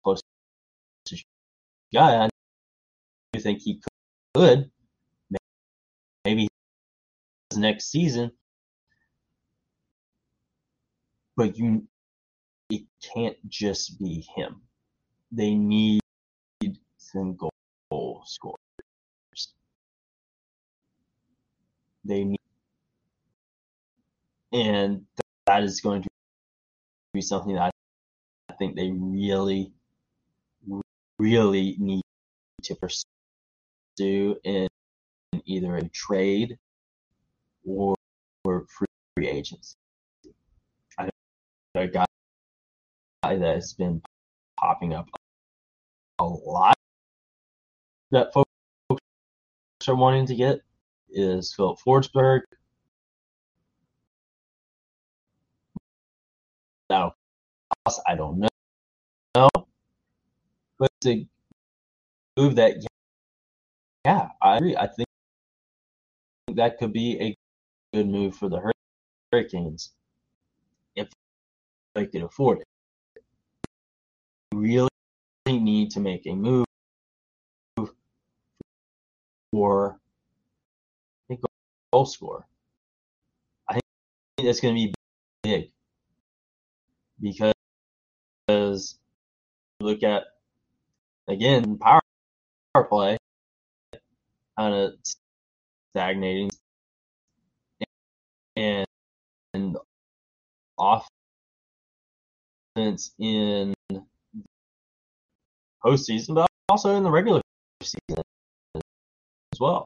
close 0.03 0.21
to 1.05 1.17
guy. 1.93 2.25
I 2.25 2.29
do 3.33 3.41
think 3.41 3.61
he 3.61 3.81
could. 4.33 4.71
Maybe 6.23 6.47
next 7.55 7.91
season, 7.91 8.31
but 11.37 11.57
you 11.57 11.87
it 12.69 12.83
can't 13.13 13.37
just 13.47 13.99
be 13.99 14.25
him. 14.35 14.61
They 15.31 15.53
need 15.53 16.01
some 16.97 17.35
goal 17.35 18.23
scorers. 18.25 18.57
They 22.03 22.23
need, 22.23 22.44
and 24.55 25.01
that 25.47 25.63
is 25.63 25.81
going 25.81 26.01
to 26.01 26.07
be 27.13 27.21
something 27.21 27.55
that 27.55 27.73
I 28.49 28.53
think 28.53 28.75
they 28.75 28.91
really, 28.91 29.73
really 31.19 31.75
need 31.77 32.01
to 32.63 32.75
pursue 32.75 34.37
in 34.45 34.67
either 35.45 35.75
a 35.75 35.89
trade 35.89 36.57
or, 37.65 37.95
or 38.45 38.65
free 38.69 39.27
agency. 39.27 39.75
I 40.97 41.09
a 41.75 41.87
guy 41.87 42.05
that 43.23 43.55
has 43.55 43.73
been 43.73 44.01
popping 44.57 44.93
up 44.93 45.09
a 46.19 46.23
lot 46.23 46.77
that 48.11 48.31
folks 48.31 48.49
are 49.87 49.95
wanting 49.95 50.25
to 50.27 50.35
get 50.35 50.61
is 51.09 51.53
Filip 51.53 51.77
Forsberg. 51.85 52.41
That'll 56.89 57.15
I 58.07 58.15
don't 58.15 58.39
know. 58.39 58.47
No. 59.35 59.49
But 60.79 60.91
to 61.01 61.25
move 62.37 62.55
that, 62.55 62.75
yeah, 64.05 64.29
I 64.41 64.57
agree. 64.57 64.75
I 64.75 64.87
think 64.87 65.07
that 66.53 66.77
could 66.77 66.93
be 66.93 67.19
a 67.21 67.35
good 67.93 68.07
move 68.07 68.35
for 68.35 68.49
the 68.49 68.71
Hurricanes 69.31 69.91
if 70.95 71.09
they 71.93 72.05
could 72.07 72.23
afford 72.23 72.59
it. 72.59 72.67
really 74.53 74.89
need 75.47 75.91
to 75.91 75.99
make 75.99 76.25
a 76.25 76.33
move 76.33 76.65
for 79.51 79.99
a 81.29 81.37
goal 81.91 82.05
scorer. 82.05 82.45
I 83.69 83.73
think 83.73 84.47
that's 84.47 84.59
going 84.59 84.75
to 84.75 84.81
be 84.81 84.93
big 85.43 85.71
because 87.21 87.53
because 88.47 88.97
look 89.79 90.03
at 90.03 90.23
again 91.27 91.77
power 91.77 92.01
play 92.89 93.17
kind 94.57 94.73
of 94.73 94.93
stagnating 95.93 96.49
and, 98.55 98.85
and 99.53 99.77
offense 102.77 103.13
in 103.19 103.73
postseason, 105.83 106.35
but 106.35 106.47
also 106.69 106.95
in 106.95 107.03
the 107.03 107.11
regular 107.11 107.41
season 107.81 108.23
as 109.53 109.59
well. 109.59 109.85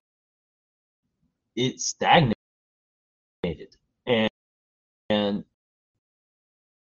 It 1.56 1.80
stagnated, 1.82 2.36
and 4.06 4.30
and 5.10 5.44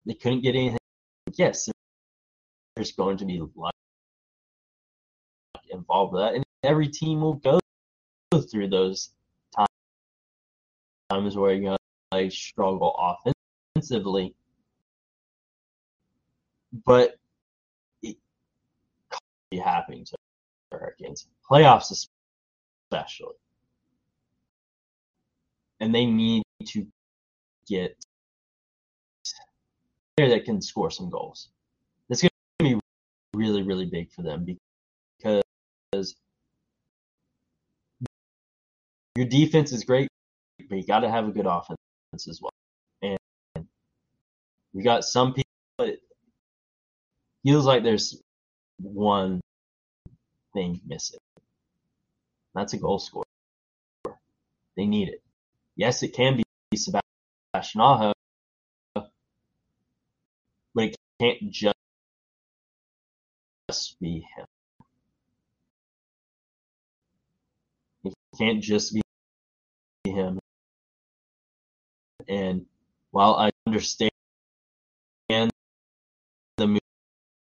they 0.06 0.14
couldn't 0.14 0.42
get 0.42 0.56
anything. 0.56 0.78
Yes, 1.36 1.70
there's 2.76 2.92
going 2.92 3.18
to 3.18 3.26
be 3.26 3.42
luck 3.56 3.74
involved 5.70 6.14
with 6.14 6.22
that, 6.22 6.36
and 6.36 6.44
every 6.64 6.88
team 6.88 7.22
will 7.22 7.36
go 7.36 7.60
through 8.52 8.70
those 8.70 9.12
times 11.10 11.36
where 11.36 11.60
going 11.60 11.78
to 11.78 11.78
like, 12.12 12.32
struggle 12.32 12.96
offensively. 13.76 14.34
But 16.86 17.16
it 18.02 18.18
can't 19.12 19.22
be 19.50 19.58
happening 19.58 20.06
to 20.06 20.16
the 20.72 20.78
Hurricanes. 20.78 21.28
Playoffs 21.50 22.08
especially. 22.90 23.36
And 25.82 25.94
they 25.94 26.06
need 26.06 26.44
to 26.68 26.88
get 27.68 27.98
player 30.22 30.38
that 30.38 30.46
can 30.46 30.62
score 30.62 30.92
some 30.92 31.10
goals. 31.10 31.50
That's 32.10 32.22
going 32.22 32.30
to 32.60 32.64
be 32.64 32.80
really, 33.34 33.64
really 33.64 33.86
big 33.86 34.12
for 34.12 34.22
them 34.22 34.46
because 35.18 36.16
your 39.16 39.26
defense 39.28 39.72
is 39.72 39.84
great, 39.84 40.08
but 40.70 40.76
you 40.76 40.86
got 40.86 41.00
to 41.00 41.10
have 41.10 41.28
a 41.28 41.32
good 41.32 41.46
offense 41.46 41.78
as 42.14 42.40
well. 42.42 42.52
And 43.02 43.18
we 44.74 44.84
got 44.84 45.04
some 45.04 45.34
people. 45.34 45.50
It 45.80 46.00
feels 47.44 47.66
like 47.66 47.84
there's 47.84 48.22
one 48.78 49.42
thing 50.54 50.82
missing. 50.86 51.20
That's 52.54 52.74
a 52.74 52.78
goal 52.78 53.00
scorer. 53.00 53.26
They 54.78 54.86
need 54.86 55.10
it. 55.10 55.22
Yes, 55.76 56.04
it 56.04 56.14
can 56.14 56.38
be 56.38 56.44
Sebastian 56.76 57.82
Aho, 57.82 58.14
but 60.76 60.86
it 60.86 60.96
can't 61.22 61.52
just 61.52 61.76
be 64.00 64.26
him. 64.36 64.46
It 68.06 68.14
can't 68.40 68.62
just 68.62 68.96
be 68.96 69.02
him. 70.06 70.40
And 72.28 72.66
while 73.12 73.36
I 73.36 73.52
understand 73.68 74.11